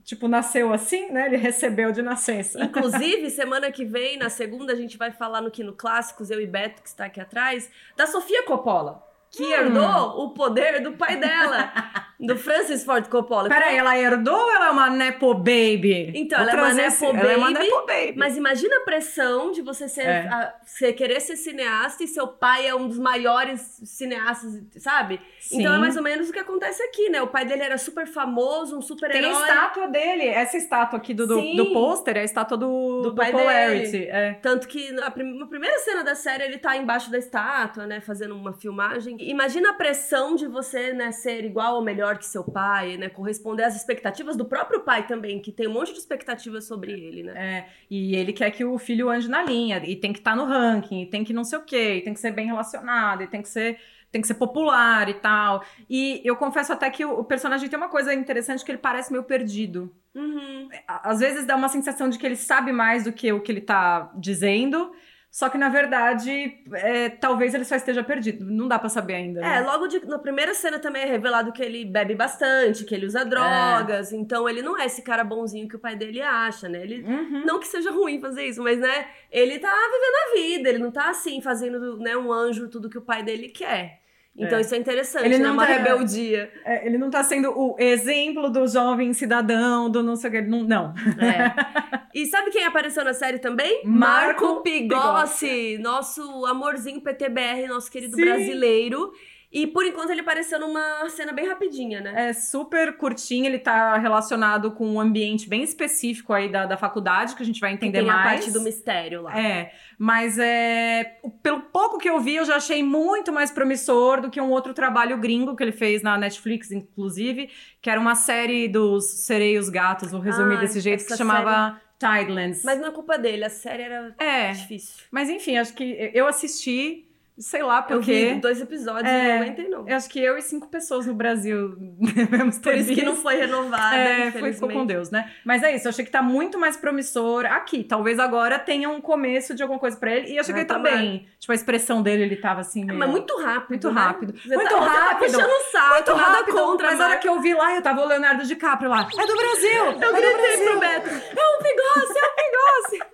tipo, 0.06 0.30
nasceu 0.30 0.72
assim, 0.72 1.12
né? 1.12 1.26
Ele 1.26 1.36
recebeu 1.36 1.92
de 1.92 2.02
nascença. 2.02 2.64
Inclusive, 2.64 3.30
semana 3.30 3.70
que 3.74 3.84
vem, 3.84 4.18
na 4.18 4.30
segunda, 4.30 4.72
a 4.72 4.76
gente 4.78 4.98
vai 4.98 5.12
falar 5.12 5.42
no 5.42 5.52
Kino 5.52 5.74
Clássicos, 5.74 6.32
eu 6.32 6.40
e 6.40 6.48
Beto, 6.48 6.82
que 6.82 6.88
está 6.88 7.08
aqui 7.08 7.20
atrás, 7.20 7.70
da 7.98 8.08
Sofia 8.08 8.44
Coppola, 8.44 9.04
que 9.30 9.44
Hum. 9.44 9.52
herdou 9.52 10.24
o 10.24 10.30
poder 10.30 10.82
do 10.82 10.94
pai 10.94 11.18
dela. 11.18 11.74
do 12.20 12.38
Francis 12.38 12.86
Ford 12.86 13.08
Coppola. 13.10 13.50
Peraí, 13.50 13.78
ela 13.78 13.98
herdou 13.98 14.34
ou 14.34 14.52
é 14.68 14.72
uma 14.72 14.90
Nepo 14.90 15.34
Baby? 15.34 16.12
Então, 16.16 16.40
Vou 16.40 16.50
ela 16.50 16.60
é 16.60 16.64
uma 16.64 16.74
Nepo 16.74 16.88
esse- 16.88 17.06
Ela 17.06 17.32
é 17.32 17.38
uma 17.38 17.52
Baby, 17.52 17.66
Nepo 17.66 17.86
Baby. 17.88 18.14
Mas 18.18 18.38
imagina 18.38 18.78
a 18.78 18.82
pressão 18.82 19.52
de 19.52 19.62
você 19.62 19.88
ser, 19.88 20.02
É. 20.06 20.28
a- 20.28 20.54
você 20.66 20.94
querer 20.94 21.20
ser 21.20 21.36
cineasta 21.36 22.04
e 22.04 22.08
seu 22.08 22.28
pai 22.28 22.68
é 22.68 22.76
um 22.76 22.88
dos 22.88 23.00
maiores 23.00 23.62
cineastas, 23.84 24.62
sabe? 24.78 25.20
Sim. 25.40 25.62
Então 25.62 25.74
é 25.76 25.78
mais 25.78 25.96
ou 25.98 26.04
menos 26.04 26.30
o 26.30 26.34
que 26.34 26.40
acontece 26.40 26.82
aqui, 26.84 27.10
né? 27.10 27.22
O 27.22 27.28
pai 27.28 27.46
dele 27.46 27.64
era 27.64 27.78
super 27.78 28.06
famoso, 28.08 28.78
um 28.78 28.82
super 28.82 29.10
Tem 29.12 29.24
a 29.26 29.30
herói. 29.30 29.42
estátua 29.42 29.88
dele. 29.88 30.28
Essa 30.28 30.58
estátua 30.58 30.98
aqui 31.00 31.14
do, 31.14 31.26
do, 31.26 31.40
Sim. 31.40 31.56
do 31.56 31.72
pôster 31.74 32.18
é 32.18 32.22
a 32.22 32.24
estátua 32.24 32.58
do, 32.58 33.02
Do 33.02 33.12
do, 33.12 33.16
Polarity. 33.16 34.06
É. 34.10 34.34
Tanto 34.42 34.68
que 34.68 34.92
na 34.92 35.10
prim- 35.12 35.46
primeira 35.48 35.78
cena 35.80 36.04
da 36.04 36.16
série 36.16 36.44
ele 36.44 36.58
tá 36.58 36.76
embaixo 36.78 37.10
da 37.12 37.18
estátua, 37.18 37.86
né? 37.88 38.02
Fazendo 38.02 38.36
uma 38.36 38.54
filmagem. 38.54 39.18
Imagina 39.20 39.72
a 39.72 39.74
pressão 39.74 40.36
de 40.36 40.48
você, 40.48 40.94
né, 40.94 41.12
ser 41.12 41.44
igual 41.46 41.76
ou 41.76 41.82
melhor 41.82 42.18
que 42.18 42.26
seu 42.26 42.44
pai, 42.44 42.98
né? 42.98 43.10
Corresponder 43.10 43.64
às 43.64 43.76
expectativas 43.76 44.36
do 44.36 44.46
próprio 44.46 44.57
pai 44.88 45.06
também, 45.06 45.42
que 45.42 45.52
tem 45.52 45.68
um 45.68 45.74
monte 45.74 45.92
de 45.92 46.00
expectativas 46.00 46.66
sobre 46.66 46.94
ele, 46.94 47.24
né? 47.24 47.34
É, 47.36 47.70
e 47.90 48.16
ele 48.16 48.32
quer 48.32 48.52
que 48.52 48.64
o 48.64 48.78
filho 48.78 49.10
ande 49.10 49.28
na 49.28 49.44
linha, 49.44 49.82
e 49.86 49.96
tem 49.98 50.14
que 50.14 50.20
estar 50.20 50.36
no 50.36 50.46
ranking, 50.46 51.02
e 51.02 51.06
tem 51.06 51.24
que 51.24 51.34
não 51.34 51.44
sei 51.44 51.60
o 51.60 51.64
quê, 51.64 51.96
e 51.96 52.02
tem 52.02 52.14
que 52.14 52.20
ser 52.20 52.32
bem 52.32 52.46
relacionado, 52.46 53.22
e 53.24 53.28
tem 53.28 53.42
que 53.42 53.50
ser, 53.50 53.78
tem 54.12 54.22
que 54.22 54.28
ser 54.28 54.36
popular 54.36 55.10
e 55.10 55.16
tal. 55.16 55.62
E 55.90 56.22
eu 56.24 56.38
confesso 56.38 56.72
até 56.72 56.90
que 56.90 57.04
o, 57.04 57.24
personagem 57.24 57.70
tem 57.70 57.78
uma 57.78 57.90
coisa 57.90 58.14
interessante 58.14 58.64
que 58.64 58.72
ele 58.72 58.78
parece 58.78 59.12
meio 59.12 59.24
perdido. 59.24 59.94
Uhum. 60.16 60.70
Às 60.88 61.20
vezes 61.20 61.46
dá 61.46 61.56
uma 61.56 61.70
sensação 61.70 62.10
de 62.10 62.18
que 62.18 62.26
ele 62.26 62.38
sabe 62.38 62.72
mais 62.72 63.04
do 63.04 63.12
que 63.12 63.32
o 63.34 63.42
que 63.42 63.52
ele 63.52 63.62
tá 63.62 64.10
dizendo, 64.16 64.92
só 65.30 65.50
que 65.50 65.58
na 65.58 65.70
verdade, 65.70 66.64
é, 66.74 67.10
talvez 67.10 67.54
ele 67.54 67.64
só 67.66 67.76
esteja 67.76 68.04
perdido. 68.04 68.46
Não 68.46 68.68
dá 68.68 68.80
pra 68.80 68.90
saber 68.90 69.16
ainda. 69.16 69.40
É, 69.42 69.44
né? 69.44 69.62
logo 69.62 69.88
de, 69.88 70.06
na 70.06 70.18
primeira 70.18 70.54
cena 70.54 70.80
também 70.80 71.04
é 71.04 71.06
revelado 71.06 71.52
que 71.52 71.62
ele 71.62 71.86
bebe 71.86 72.16
bastante, 72.16 72.84
que 72.86 72.96
ele 72.96 73.06
usa 73.06 73.24
drogas, 73.26 74.12
então 74.12 74.48
ele 74.50 74.62
não 74.62 74.80
é 74.80 74.86
esse 74.86 75.02
cara 75.02 75.24
bonzinho 75.24 75.68
que 75.68 75.76
o 75.76 75.80
pai 75.80 75.96
dele 75.96 76.22
acha, 76.22 76.68
né? 76.68 76.82
Ele 76.82 77.04
Uhum. 77.04 77.46
não 77.46 77.60
que 77.60 77.68
seja 77.68 77.92
ruim 77.92 78.20
fazer 78.20 78.46
isso, 78.48 78.64
mas 78.64 78.80
né, 78.80 79.08
ele 79.32 79.60
tá 79.60 79.70
vivendo 79.70 80.16
a 80.16 80.36
vida, 80.36 80.70
ele 80.70 80.80
não 80.80 80.92
tá 80.92 81.10
assim 81.10 81.42
fazendo, 81.42 81.98
né, 81.98 82.18
um 82.18 82.32
anjo 82.32 82.68
tudo 82.70 82.90
que 82.90 82.98
o 82.98 83.02
pai 83.02 83.22
dele 83.24 83.50
quer. 83.50 84.02
Então 84.38 84.58
É. 84.58 84.62
isso 84.62 84.76
é 84.76 84.78
interessante, 84.78 85.26
Ele 85.26 85.40
né? 85.40 85.46
não 85.46 85.54
Uma 85.54 85.66
tá- 85.66 85.74
rebeldia. 85.74 86.52
É, 86.64 86.86
ele 86.86 86.98
não 87.00 87.10
tá 87.10 87.24
sendo 87.24 87.50
o 87.58 87.76
exemplo 87.80 88.50
do 88.52 88.68
jovem 88.68 89.12
cidadão, 89.12 89.90
do 89.90 90.04
não 90.04 90.16
sei 90.16 90.30
o 90.30 90.34
que. 90.34 90.42
Não. 90.42 90.64
não. 90.64 90.94
É. 91.20 91.54
E 92.14 92.26
sabe 92.26 92.50
quem 92.50 92.64
apareceu 92.66 93.04
na 93.04 93.14
série 93.14 93.38
também? 93.38 93.82
Marco 93.86 94.64
Pigossi, 94.64 95.78
nosso 95.80 96.46
amorzinho 96.48 97.00
PTBR, 97.02 97.68
nosso 97.68 97.92
querido 97.92 98.16
Sim. 98.16 98.22
brasileiro. 98.26 99.12
E 99.50 99.66
por 99.66 99.86
enquanto 99.86 100.10
ele 100.10 100.20
apareceu 100.22 100.60
numa 100.60 101.08
cena 101.10 101.32
bem 101.32 101.48
rapidinha, 101.48 102.02
né? 102.02 102.30
É 102.30 102.34
super 102.34 102.98
curtinho, 102.98 103.46
ele 103.46 103.58
tá 103.60 103.98
relacionado 103.98 104.72
com 104.72 104.86
um 104.86 105.00
ambiente 105.00 105.48
bem 105.48 105.64
específico 105.64 106.34
aí 106.34 106.50
da, 106.50 106.66
da 106.66 106.76
faculdade, 106.76 107.34
que 107.34 107.42
a 107.42 107.46
gente 107.46 107.62
vai 107.62 107.72
entender 107.72 108.00
Tem 108.00 108.08
mais. 108.08 108.20
a 108.20 108.24
parte 108.24 108.52
do 108.52 108.62
mistério 108.62 109.22
lá. 109.22 109.40
É, 109.40 109.72
mas 109.98 110.38
é, 110.38 111.18
pelo 111.42 111.62
pouco 111.62 111.98
que 111.98 112.10
eu 112.10 112.20
vi, 112.20 112.36
eu 112.36 112.44
já 112.46 112.58
achei 112.58 112.84
muito 112.84 113.32
mais 113.32 113.50
promissor 113.50 114.20
do 114.20 114.30
que 114.30 114.40
um 114.42 114.50
outro 114.50 114.74
trabalho 114.74 115.18
gringo 115.18 115.56
que 115.56 115.64
ele 115.64 115.72
fez 115.72 116.02
na 116.04 116.18
Netflix, 116.18 116.70
inclusive, 116.72 117.50
que 117.82 117.90
era 117.90 118.00
uma 118.02 118.16
série 118.16 118.68
dos 118.68 119.06
sereios 119.26 119.70
gatos, 119.70 120.12
vou 120.12 120.20
resumir 120.20 120.58
Ah, 120.58 120.60
desse 120.60 120.82
jeito, 120.82 121.06
que 121.06 121.16
chamava 121.16 121.82
Tidelands. 121.98 122.64
Mas 122.66 122.80
não 122.80 122.90
é 122.90 122.92
culpa 122.92 123.18
dele, 123.18 123.46
a 123.46 123.50
série 123.50 123.84
era 123.84 124.14
É, 124.20 124.52
difícil. 124.52 125.06
mas 125.10 125.30
enfim, 125.30 125.58
acho 125.58 125.74
que 125.74 126.12
eu 126.14 126.28
assisti, 126.28 127.07
sei 127.40 127.62
lá 127.64 127.86
Eu 127.90 127.98
porque... 127.98 128.34
vi 128.34 128.42
dois 128.42 128.60
episódios 128.62 129.08
É, 129.12 129.24
e 129.26 129.28
não 129.30 129.42
aguentei, 129.44 129.68
não. 129.70 129.88
Eu 129.88 129.96
acho 129.96 130.10
que 130.10 130.20
eu 130.20 130.38
e 130.38 130.42
cinco 130.42 130.68
pessoas 130.70 131.06
no 131.06 131.14
Brasil 131.14 131.76
devemos 132.16 132.58
ter 132.58 132.72
Por 132.72 132.76
isso 132.80 132.94
que 132.94 133.04
não 133.04 133.12
visto. 133.14 133.24
foi 133.24 133.36
renovada, 133.38 133.96
É, 133.96 134.32
foi, 134.32 134.54
ficou 134.54 134.70
com. 134.70 134.86
Deus, 134.86 135.10
né? 135.12 135.32
Mas 135.46 135.64
é 135.64 135.76
isso, 135.76 135.88
eu 135.88 135.90
achei 135.90 136.04
que 136.06 136.12
tá 136.12 136.22
muito 136.22 136.58
mais 136.58 136.78
promissor 136.78 137.46
aqui. 137.46 137.84
Talvez 137.84 138.20
agora 138.20 138.58
tenha 138.58 138.90
um 138.90 139.00
começo 139.02 139.54
de 139.54 139.62
alguma 139.62 139.80
coisa 139.80 139.98
pra 139.98 140.12
ele. 140.16 140.30
E 140.32 140.36
eu 140.38 140.42
achei 140.42 140.54
que 140.54 140.60
ele 140.62 140.68
tá 140.68 140.76
tomara. 140.76 140.96
bem. 140.98 141.28
Tipo, 141.40 141.52
a 141.52 141.56
expressão 141.56 142.02
dele, 142.02 142.24
ele 142.24 142.36
tava 142.38 142.62
assim 142.62 142.86
meio... 142.86 142.98
Mas 142.98 143.10
muito 143.10 143.36
rápido, 143.38 143.70
Muito 143.70 143.92
né? 143.92 144.02
rápido. 144.02 144.34
Você 144.40 144.56
Muito 144.56 144.70
tá, 144.70 144.78
Você 144.80 144.86
tá 144.86 144.94
rápido. 145.04 145.32
puxando 145.32 145.50
um 145.52 145.72
saco, 145.72 145.94
Muito 145.94 146.14
rápido. 146.14 146.56
contra, 146.58 146.88
mas 146.88 147.00
a 147.00 147.04
hora 147.04 147.10
Marco. 147.10 147.22
que 147.22 147.30
eu 147.30 147.42
vi 147.42 147.54
lá, 147.54 147.76
eu 147.76 147.82
tava 147.82 148.02
o 148.02 148.08
Leonardo 148.08 148.44
DiCaprio 148.46 148.90
lá. 148.90 149.08
É 149.18 149.26
do 149.26 149.36
Brasil! 149.36 149.84
Eu 150.02 150.16
é 150.16 150.22
gritei 150.22 150.66
pro 150.66 150.80
Beto, 150.80 151.10
é 151.10 151.14
um 151.14 151.64
Pigossi, 151.64 152.18
é 152.18 152.26
um 152.26 152.36
Pigossi! 152.36 153.12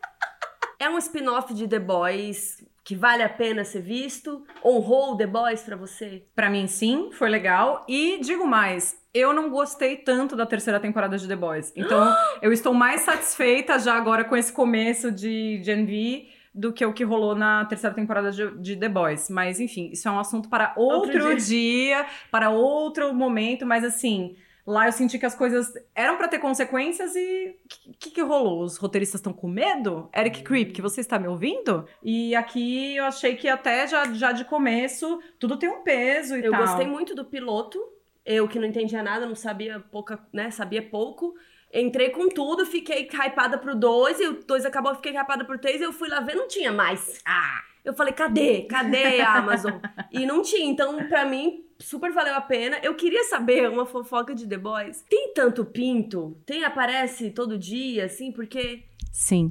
é 0.80 0.89
um 0.89 0.98
spin-off 0.98 1.53
de 1.53 1.68
The 1.68 1.80
Boys 1.80 2.58
que 2.84 2.96
vale 2.96 3.24
a 3.24 3.30
pena 3.30 3.63
ser 3.63 3.82
visto? 3.82 4.43
Honrou 4.63 5.15
The 5.15 5.26
Boys 5.28 5.62
pra 5.62 5.76
você? 5.76 6.26
Pra 6.36 6.50
mim, 6.50 6.67
sim, 6.67 7.10
foi 7.13 7.30
legal. 7.30 7.86
E 7.88 8.19
digo 8.19 8.46
mais, 8.46 8.98
eu 9.13 9.32
não 9.34 9.50
gostei 9.50 9.96
tanto 9.98 10.36
da 10.36 10.46
terceira 10.46 10.80
temporada 10.80 11.17
de 11.17 11.28
The 11.28 11.36
Boys. 11.36 11.72
Então, 11.76 12.13
eu 12.41 12.52
estou 12.52 12.74
mais 12.74 13.02
satisfeita 13.02 13.80
já 13.80 13.96
agora 13.96 14.24
com 14.26 14.36
esse 14.36 14.52
começo 14.52 15.12
de 15.12 15.62
Gen 15.63 15.86
V 15.86 16.28
do 16.54 16.72
que 16.72 16.86
o 16.86 16.93
que 16.93 17.04
rolou 17.04 17.34
na 17.36 17.65
terceira 17.65 17.96
temporada 17.96 18.32
de, 18.32 18.52
de 18.60 18.76
The 18.76 18.89
Boys. 18.89 19.30
Mas, 19.30 19.60
enfim, 19.60 19.89
isso 19.91 20.08
é 20.08 20.12
um 20.12 20.19
assunto 20.19 20.50
para 20.50 20.74
outro, 20.76 21.24
Outro 21.24 21.38
dia. 21.38 22.06
para 22.30 22.50
outro 22.50 23.13
momento. 23.13 23.65
Mas, 23.65 23.84
assim, 23.84 24.36
lá 24.65 24.88
eu 24.88 24.91
senti 24.91 25.19
que 25.19 25.26
as 25.26 25.36
coisas 25.36 25.73
eram 25.93 26.17
pra 26.17 26.28
ter 26.28 26.39
consequências 26.39 27.15
e 27.15 27.56
o 27.88 27.93
que, 27.99 28.12
que 28.12 28.21
rolou? 28.21 28.63
Os 28.63 28.78
roteiristas 28.78 29.19
estão 29.19 29.34
com 29.34 29.47
medo? 29.47 30.10
Eric 30.15 30.43
Creep, 30.43 30.71
que 30.73 30.82
você 30.82 31.02
está 31.02 31.19
me 31.19 31.28
ouvindo? 31.28 31.88
E 32.02 32.36
aqui 32.36 32.95
eu 32.95 33.06
achei 33.06 33.36
que 33.36 33.47
até 33.47 33.88
já, 33.88 34.12
já 34.13 34.32
de 34.32 34.45
começo 34.45 35.21
tudo 35.39 35.58
tem 35.58 35.69
um 35.69 35.84
peso 35.84 36.36
e 36.38 36.43
Eu 36.45 36.52
tal. 36.52 36.62
gostei 36.62 36.88
muito 36.88 37.13
do 37.15 37.26
piloto. 37.26 37.80
Eu 38.26 38.47
que 38.47 38.58
não 38.58 38.67
entendia 38.67 39.04
nada, 39.04 39.26
não 39.26 39.36
sabia 39.36 39.80
pouca, 39.91 40.17
né? 40.32 40.49
Sabia 40.49 40.82
pouco. 40.82 41.36
Entrei 41.73 42.12
com 42.12 42.30
tudo, 42.30 42.65
fiquei 42.65 43.10
hypada 43.12 43.58
pro 43.58 43.76
2, 43.76 44.19
e 44.19 44.28
o 44.28 44.43
2 44.45 44.63
acabou, 44.65 44.91
eu 44.91 44.95
fiquei 44.95 45.12
hypada 45.17 45.43
pro 45.43 45.58
3, 45.58 45.82
e 45.82 45.84
eu 45.84 45.91
fui 45.91 46.08
lá 46.08 46.19
ver, 46.19 46.36
não 46.36 46.47
tinha 46.47 46.71
mais. 46.71 47.19
Ah! 47.26 47.62
Eu 47.84 47.93
falei, 47.93 48.13
cadê? 48.13 48.62
Cadê 48.63 49.22
a 49.22 49.34
Amazon? 49.39 49.74
e 50.12 50.26
não 50.26 50.41
tinha, 50.41 50.65
então 50.69 51.06
pra 51.08 51.26
mim, 51.26 51.65
super 51.80 52.12
valeu 52.12 52.34
a 52.36 52.41
pena. 52.41 52.80
Eu 52.82 52.96
queria 52.96 53.24
saber 53.26 53.67
uma 53.69 53.86
fofoca 53.86 54.34
de 54.34 54.48
The 54.48 54.58
Boys. 54.58 55.04
Tem 55.10 55.34
tanto 55.34 55.65
pinto? 55.65 56.38
Tem, 56.46 56.63
aparece 56.63 57.30
todo 57.32 57.58
dia, 57.58 58.06
assim, 58.06 58.32
porque... 58.32 58.84
Sim. 59.12 59.50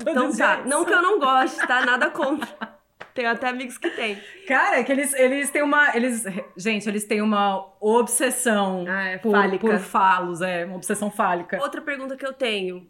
Então 0.00 0.34
tá, 0.36 0.64
não 0.64 0.84
que 0.84 0.92
eu 0.92 1.02
não 1.02 1.18
goste, 1.20 1.64
tá? 1.66 1.84
Nada 1.84 2.10
contra. 2.10 2.48
Tenho 3.14 3.30
até 3.30 3.48
amigos 3.48 3.78
que 3.78 3.88
têm. 3.90 4.18
Cara, 4.48 4.78
é 4.80 4.84
que 4.84 4.92
eles, 4.92 5.14
eles 5.14 5.50
têm 5.50 5.62
uma. 5.62 5.96
Eles, 5.96 6.24
gente, 6.56 6.86
eles 6.86 7.04
têm 7.04 7.22
uma 7.22 7.72
obsessão 7.80 8.84
Ah, 8.86 9.04
é 9.08 9.18
por, 9.18 9.32
fálica. 9.32 9.66
por 9.66 9.78
falos, 9.78 10.42
é, 10.42 10.64
uma 10.66 10.76
obsessão 10.76 11.10
fálica. 11.10 11.58
Outra 11.62 11.80
pergunta 11.80 12.14
que 12.16 12.26
eu 12.26 12.32
tenho. 12.34 12.86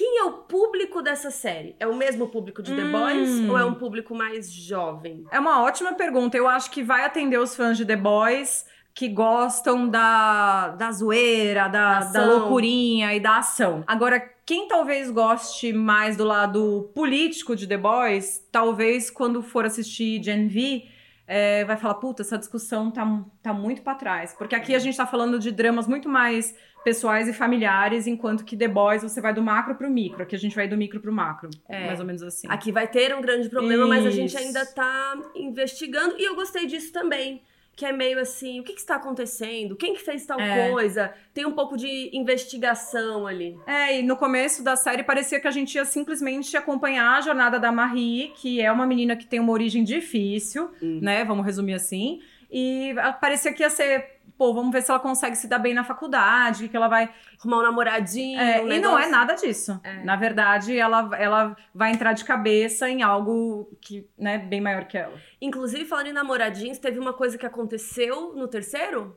Quem 0.00 0.18
é 0.18 0.24
o 0.24 0.32
público 0.32 1.02
dessa 1.02 1.30
série? 1.30 1.76
É 1.78 1.86
o 1.86 1.94
mesmo 1.94 2.26
público 2.28 2.62
de 2.62 2.74
The 2.74 2.84
Hum. 2.84 2.90
Boys 2.90 3.50
ou 3.50 3.58
é 3.58 3.64
um 3.66 3.74
público 3.74 4.14
mais 4.14 4.50
jovem? 4.50 5.26
É 5.30 5.38
uma 5.38 5.62
ótima 5.62 5.92
pergunta. 5.92 6.38
Eu 6.38 6.48
acho 6.48 6.70
que 6.70 6.82
vai 6.82 7.04
atender 7.04 7.38
os 7.38 7.54
fãs 7.54 7.76
de 7.76 7.84
The 7.84 7.96
Boys 7.96 8.64
que 8.94 9.08
gostam 9.08 9.86
da, 9.86 10.68
da 10.68 10.90
zoeira, 10.90 11.68
da, 11.68 12.00
Da 12.00 12.24
loucurinha 12.24 13.14
e 13.14 13.20
da 13.20 13.40
ação. 13.40 13.84
Agora, 13.86 14.18
quem 14.46 14.66
talvez 14.68 15.10
goste 15.10 15.70
mais 15.70 16.16
do 16.16 16.24
lado 16.24 16.90
político 16.94 17.54
de 17.54 17.66
The 17.66 17.76
Boys, 17.76 18.42
talvez 18.50 19.10
quando 19.10 19.42
for 19.42 19.66
assistir 19.66 20.22
Gen 20.24 20.48
V, 20.48 20.82
é, 21.26 21.64
vai 21.64 21.76
falar, 21.76 21.94
puta, 21.94 22.22
essa 22.22 22.36
discussão 22.38 22.90
tá, 22.90 23.22
tá 23.42 23.52
muito 23.52 23.82
pra 23.82 23.94
trás. 23.94 24.34
Porque 24.36 24.54
aqui 24.54 24.74
a 24.74 24.78
gente 24.78 24.96
tá 24.96 25.06
falando 25.06 25.38
de 25.38 25.52
dramas 25.52 25.86
muito 25.86 26.08
mais 26.08 26.54
pessoais 26.84 27.28
e 27.28 27.32
familiares, 27.32 28.06
enquanto 28.06 28.44
que 28.44 28.56
The 28.56 28.68
Boys 28.68 29.02
você 29.02 29.20
vai 29.20 29.34
do 29.34 29.42
macro 29.42 29.74
pro 29.74 29.90
micro. 29.90 30.22
Aqui 30.22 30.34
a 30.34 30.38
gente 30.38 30.54
vai 30.56 30.66
do 30.66 30.76
micro 30.76 30.98
pro 31.00 31.12
macro. 31.12 31.50
É. 31.68 31.86
Mais 31.86 32.00
ou 32.00 32.06
menos 32.06 32.22
assim. 32.22 32.46
Aqui 32.50 32.72
vai 32.72 32.88
ter 32.88 33.14
um 33.14 33.20
grande 33.20 33.48
problema, 33.50 33.86
mas 33.86 34.06
a 34.06 34.10
gente 34.10 34.30
Isso. 34.34 34.38
ainda 34.38 34.64
tá 34.66 35.14
investigando. 35.34 36.14
E 36.18 36.24
eu 36.24 36.34
gostei 36.34 36.66
disso 36.66 36.92
também. 36.92 37.42
Que 37.76 37.86
é 37.86 37.92
meio 37.92 38.18
assim, 38.18 38.60
o 38.60 38.64
que, 38.64 38.74
que 38.74 38.80
está 38.80 38.96
acontecendo? 38.96 39.74
Quem 39.76 39.94
que 39.94 40.00
fez 40.02 40.26
tal 40.26 40.38
É. 40.38 40.70
coisa? 40.70 41.14
Tem 41.32 41.46
um 41.46 41.52
pouco 41.52 41.76
de 41.78 42.10
investigação 42.12 43.26
ali. 43.26 43.56
É, 43.66 43.98
e 43.98 44.02
no 44.02 44.16
começo 44.16 44.62
da 44.62 44.76
série 44.76 45.02
parecia 45.02 45.40
que 45.40 45.48
a 45.48 45.50
gente 45.50 45.76
ia 45.76 45.84
simplesmente 45.84 46.54
acompanhar 46.56 47.16
a 47.16 47.20
jornada 47.20 47.58
da 47.58 47.72
Marie, 47.72 48.32
que 48.36 48.60
é 48.60 48.70
uma 48.70 48.86
menina 48.86 49.16
que 49.16 49.26
tem 49.26 49.40
uma 49.40 49.52
origem 49.52 49.82
difícil, 49.84 50.70
Hum. 50.82 50.98
né? 51.00 51.24
Vamos 51.24 51.44
resumir 51.46 51.74
assim. 51.74 52.20
E 52.50 52.94
parecia 53.20 53.52
que 53.52 53.62
ia 53.62 53.70
ser, 53.70 54.19
pô, 54.40 54.54
vamos 54.54 54.72
ver 54.72 54.80
se 54.80 54.90
ela 54.90 54.98
consegue 54.98 55.36
se 55.36 55.46
dar 55.46 55.58
bem 55.58 55.74
na 55.74 55.84
faculdade, 55.84 56.66
que 56.66 56.74
ela 56.74 56.88
vai. 56.88 57.10
Arrumar 57.38 57.58
um 57.58 57.62
namoradinho. 57.62 58.40
É, 58.40 58.62
um 58.62 58.72
e 58.72 58.80
não 58.80 58.98
é 58.98 59.06
nada 59.06 59.34
disso. 59.34 59.78
É. 59.84 60.02
Na 60.02 60.16
verdade, 60.16 60.74
ela, 60.78 61.10
ela 61.18 61.54
vai 61.74 61.92
entrar 61.92 62.14
de 62.14 62.24
cabeça 62.24 62.88
em 62.88 63.02
algo 63.02 63.68
que, 63.82 64.08
né, 64.16 64.38
bem 64.38 64.58
maior 64.62 64.86
que 64.86 64.96
ela. 64.96 65.12
Inclusive, 65.42 65.84
falando 65.84 66.06
em 66.06 66.12
namoradinhos, 66.14 66.78
teve 66.78 66.98
uma 66.98 67.12
coisa 67.12 67.36
que 67.36 67.44
aconteceu 67.44 68.32
no 68.34 68.48
terceiro 68.48 69.14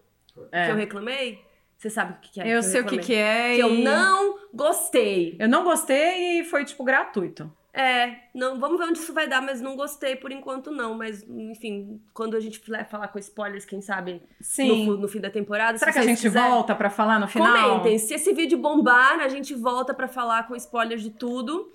É. 0.52 0.66
que 0.66 0.72
eu 0.72 0.76
reclamei. 0.76 1.40
Você 1.78 1.90
sabe 1.90 2.14
o 2.14 2.16
que, 2.22 2.32
que 2.34 2.42
é? 2.42 2.48
Eu 2.50 2.60
que 2.60 2.66
sei 2.66 2.82
o 2.82 2.86
que, 2.86 2.96
reclamei? 2.98 3.06
que 3.06 3.14
é. 3.16 3.56
Que 3.56 3.62
eu 3.62 3.76
e- 3.76 3.84
não 3.84 4.40
gostei. 4.54 5.38
Eu 5.40 5.48
não 5.48 5.64
gostei 5.64 6.42
e 6.42 6.44
foi, 6.44 6.66
tipo, 6.66 6.84
gratuito. 6.84 7.50
É, 7.76 8.18
não, 8.36 8.60
vamos 8.60 8.78
ver 8.78 8.86
onde 8.86 9.00
isso 9.00 9.12
vai 9.14 9.28
dar, 9.28 9.42
mas 9.42 9.60
não 9.60 9.76
gostei 9.76 10.16
por 10.16 10.32
enquanto 10.32 10.70
não. 10.70 10.94
Mas, 10.94 11.24
enfim, 11.28 12.00
quando 12.14 12.38
a 12.38 12.40
gente 12.40 12.62
vai 12.70 12.86
falar 12.86 13.08
com 13.08 13.18
spoilers, 13.18 13.66
quem 13.66 13.82
sabe 13.82 14.22
Sim. 14.40 14.86
no, 14.86 14.98
no 14.98 15.08
fim 15.08 15.20
da 15.20 15.30
temporada. 15.32 15.78
Será 15.80 15.92
se 15.92 15.98
que 16.00 16.04
a 16.06 16.08
gente 16.08 16.22
quiserem, 16.22 16.50
volta 16.52 16.76
pra 16.76 16.92
falar 16.92 17.20
no 17.20 17.28
final? 17.28 17.80
Comentem. 17.80 17.98
Se 17.98 18.14
esse 18.14 18.32
vídeo 18.32 18.60
bombar, 18.60 19.20
a 19.20 19.28
gente 19.28 19.56
volta 19.56 19.92
pra 19.94 20.08
falar 20.08 20.48
com 20.48 20.56
spoilers 20.56 21.02
de 21.02 21.10
tudo. 21.10 21.72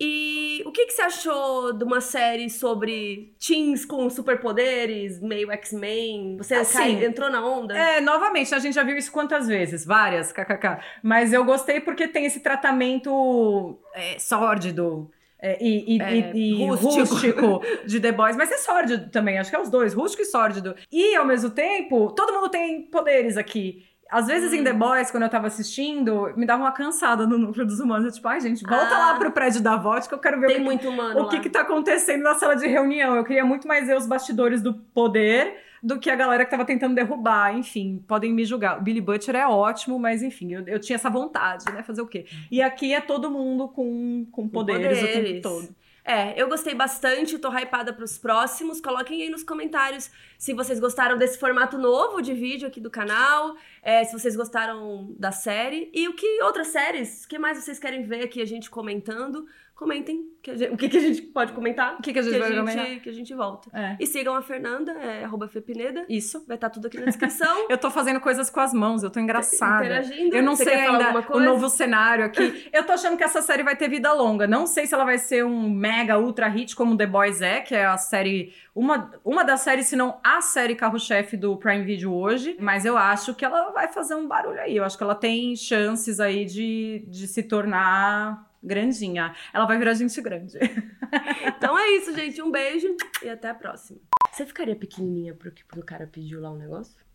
E 0.00 0.62
o 0.66 0.72
que, 0.72 0.86
que 0.86 0.92
você 0.94 1.02
achou 1.02 1.72
de 1.74 1.84
uma 1.84 2.00
série 2.00 2.48
sobre 2.50 3.36
teens 3.38 3.84
com 3.84 4.08
superpoderes, 4.10 5.20
meio 5.20 5.50
X-Men? 5.52 6.38
Você 6.38 6.54
Assim, 6.54 6.78
cai- 6.78 7.04
entrou 7.04 7.30
na 7.30 7.46
onda? 7.46 7.76
É, 7.76 8.00
novamente, 8.00 8.52
a 8.54 8.58
gente 8.58 8.74
já 8.74 8.82
viu 8.82 8.96
isso 8.96 9.12
quantas 9.12 9.46
vezes? 9.46 9.84
Várias, 9.84 10.32
kkk. 10.32 10.78
Mas 11.02 11.32
eu 11.32 11.44
gostei 11.44 11.78
porque 11.78 12.08
tem 12.08 12.24
esse 12.24 12.40
tratamento 12.40 13.78
é, 13.94 14.18
sórdido. 14.18 15.08
É, 15.42 15.58
e, 15.62 15.96
e- 15.96 16.00
É, 16.00 16.32
e- 16.34 16.62
e 16.62 16.66
rústico. 16.68 16.94
rústico. 17.14 17.62
de 17.84 18.00
The 18.00 18.12
Boys, 18.12 18.36
mas 18.36 18.50
é 18.52 18.56
sórdido 18.58 19.10
também, 19.10 19.38
acho 19.38 19.50
que 19.50 19.56
é 19.56 19.60
os 19.60 19.68
dois, 19.68 19.92
rústico 19.92 20.22
e 20.22 20.26
sórdido. 20.26 20.74
E 20.90 21.16
ao 21.16 21.26
mesmo 21.26 21.50
tempo, 21.50 22.10
todo 22.12 22.32
mundo 22.32 22.48
tem 22.48 22.82
poderes 22.82 23.36
aqui. 23.36 23.84
Às 24.10 24.26
vezes 24.26 24.52
Hum. 24.52 24.56
em 24.56 24.64
The 24.64 24.74
Boys, 24.74 25.10
quando 25.10 25.22
eu 25.22 25.28
tava 25.30 25.46
assistindo, 25.46 26.32
me 26.36 26.44
dava 26.44 26.62
uma 26.62 26.72
cansada 26.72 27.26
no 27.26 27.38
núcleo 27.38 27.64
dos 27.66 27.80
humanos. 27.80 28.04
Eu, 28.04 28.12
tipo, 28.12 28.28
ai, 28.28 28.40
gente, 28.40 28.62
volta 28.62 28.94
Ah. 28.94 28.98
lá 29.12 29.14
pro 29.18 29.32
prédio 29.32 29.62
da 29.62 29.74
VOT 29.76 30.06
que 30.06 30.14
eu 30.14 30.18
quero 30.18 30.38
ver 30.38 30.60
o 30.60 30.78
que, 30.78 30.86
o 31.18 31.28
que 31.28 31.40
que 31.40 31.48
tá 31.50 31.62
acontecendo 31.62 32.22
na 32.22 32.34
sala 32.34 32.54
de 32.54 32.66
reunião. 32.66 33.16
Eu 33.16 33.24
queria 33.24 33.44
muito 33.44 33.66
mais 33.66 33.86
ver 33.86 33.96
os 33.96 34.06
bastidores 34.06 34.60
do 34.60 34.74
poder 34.74 35.56
do 35.82 35.98
que 35.98 36.08
a 36.08 36.14
galera 36.14 36.44
que 36.44 36.50
tava 36.50 36.64
tentando 36.64 36.94
derrubar. 36.94 37.56
Enfim, 37.56 38.04
podem 38.06 38.32
me 38.32 38.44
julgar. 38.44 38.78
O 38.78 38.82
Billy 38.82 39.00
Butcher 39.00 39.34
é 39.34 39.46
ótimo, 39.46 39.98
mas 39.98 40.22
enfim, 40.22 40.52
eu, 40.52 40.66
eu 40.66 40.78
tinha 40.78 40.96
essa 40.96 41.10
vontade, 41.10 41.64
né? 41.72 41.82
Fazer 41.82 42.02
o 42.02 42.06
quê? 42.06 42.26
E 42.50 42.62
aqui 42.62 42.94
é 42.94 43.00
todo 43.00 43.30
mundo 43.30 43.68
com, 43.68 44.26
com 44.30 44.48
poderes, 44.48 44.98
o 44.98 45.00
poderes. 45.00 45.30
tempo 45.30 45.42
todo. 45.42 45.74
É, 46.04 46.40
eu 46.40 46.48
gostei 46.48 46.74
bastante, 46.74 47.38
tô 47.38 47.48
hypada 47.56 47.92
pros 47.92 48.18
próximos. 48.18 48.80
Coloquem 48.80 49.22
aí 49.22 49.30
nos 49.30 49.44
comentários 49.44 50.10
se 50.42 50.52
vocês 50.54 50.80
gostaram 50.80 51.16
desse 51.16 51.38
formato 51.38 51.78
novo 51.78 52.20
de 52.20 52.34
vídeo 52.34 52.66
aqui 52.66 52.80
do 52.80 52.90
canal, 52.90 53.54
é, 53.80 54.02
se 54.02 54.12
vocês 54.12 54.34
gostaram 54.34 55.14
da 55.16 55.30
série 55.30 55.88
e 55.94 56.08
o 56.08 56.14
que 56.14 56.42
outras 56.42 56.66
séries, 56.66 57.24
o 57.24 57.28
que 57.28 57.38
mais 57.38 57.58
vocês 57.58 57.78
querem 57.78 58.02
ver 58.02 58.24
aqui 58.24 58.42
a 58.42 58.44
gente 58.44 58.68
comentando. 58.68 59.46
Comentem 59.74 60.30
que 60.40 60.56
gente- 60.56 60.74
o 60.74 60.76
que, 60.76 60.88
que 60.88 60.96
a 60.96 61.00
gente 61.00 61.22
pode 61.22 61.52
comentar. 61.52 61.96
O 61.98 62.02
que, 62.02 62.12
que 62.12 62.18
a 62.18 62.22
gente 62.22 62.34
que 62.34 62.38
vai 62.38 62.52
a 62.52 62.56
comentar? 62.60 62.86
gente, 62.86 63.00
que 63.00 63.08
a 63.08 63.12
gente 63.12 63.34
volta. 63.34 63.68
É. 63.72 63.96
E 63.98 64.06
sigam 64.06 64.34
a 64.34 64.42
Fernanda, 64.42 64.92
é 64.92 65.24
arroba 65.24 65.48
Fepineda. 65.48 66.04
Isso. 66.08 66.44
Vai 66.46 66.56
estar 66.56 66.70
tudo 66.70 66.86
aqui 66.86 66.98
na 66.98 67.06
descrição. 67.06 67.66
Eu 67.68 67.78
tô 67.78 67.90
fazendo 67.90 68.20
coisas 68.20 68.48
com 68.48 68.60
as 68.60 68.72
mãos, 68.72 69.02
eu 69.02 69.10
tô 69.10 69.18
engraçada. 69.18 69.84
Interagindo. 69.84 70.36
Eu 70.36 70.42
não 70.42 70.54
Você 70.54 70.64
sei 70.64 70.74
ainda 70.74 71.26
o 71.30 71.40
novo 71.40 71.68
cenário 71.68 72.24
aqui. 72.24 72.68
Eu 72.72 72.84
tô 72.84 72.92
achando 72.92 73.16
que 73.16 73.24
essa 73.24 73.42
série 73.42 73.62
vai 73.64 73.74
ter 73.74 73.88
vida 73.88 74.12
longa. 74.12 74.46
Não 74.46 74.66
sei 74.66 74.86
se 74.86 74.94
ela 74.94 75.04
vai 75.04 75.18
ser 75.18 75.44
um 75.44 75.68
mega 75.70 76.16
ultra 76.18 76.46
hit 76.48 76.76
como 76.76 76.96
The 76.96 77.06
Boys 77.06 77.40
é, 77.40 77.60
que 77.60 77.74
é 77.74 77.86
a 77.86 77.96
série. 77.96 78.52
Uma, 78.74 79.12
uma 79.22 79.44
das 79.44 79.60
séries, 79.60 79.86
se 79.86 79.96
não 79.96 80.18
a 80.24 80.40
série 80.40 80.74
carro-chefe 80.74 81.36
do 81.36 81.56
Prime 81.58 81.84
Video 81.84 82.12
hoje. 82.12 82.56
Mas 82.58 82.84
eu 82.84 82.96
acho 82.96 83.34
que 83.34 83.44
ela 83.44 83.70
vai 83.70 83.88
fazer 83.88 84.14
um 84.14 84.26
barulho 84.26 84.60
aí. 84.60 84.76
Eu 84.76 84.84
acho 84.84 84.96
que 84.96 85.04
ela 85.04 85.14
tem 85.14 85.54
chances 85.54 86.18
aí 86.20 86.44
de, 86.46 87.04
de 87.06 87.28
se 87.28 87.42
tornar 87.42 88.50
grandinha. 88.62 89.34
Ela 89.52 89.66
vai 89.66 89.76
virar 89.78 89.94
gente 89.94 90.20
grande. 90.20 90.58
Então 91.44 91.78
é 91.78 91.90
isso, 91.90 92.14
gente. 92.14 92.40
Um 92.40 92.50
beijo 92.50 92.88
e 93.22 93.28
até 93.28 93.50
a 93.50 93.54
próxima. 93.54 94.00
Você 94.32 94.46
ficaria 94.46 94.74
pequenininha 94.74 95.34
pro 95.34 95.52
que 95.52 95.62
pro 95.62 95.84
cara 95.84 96.06
pediu 96.06 96.40
lá 96.40 96.50
um 96.50 96.56
negócio? 96.56 96.96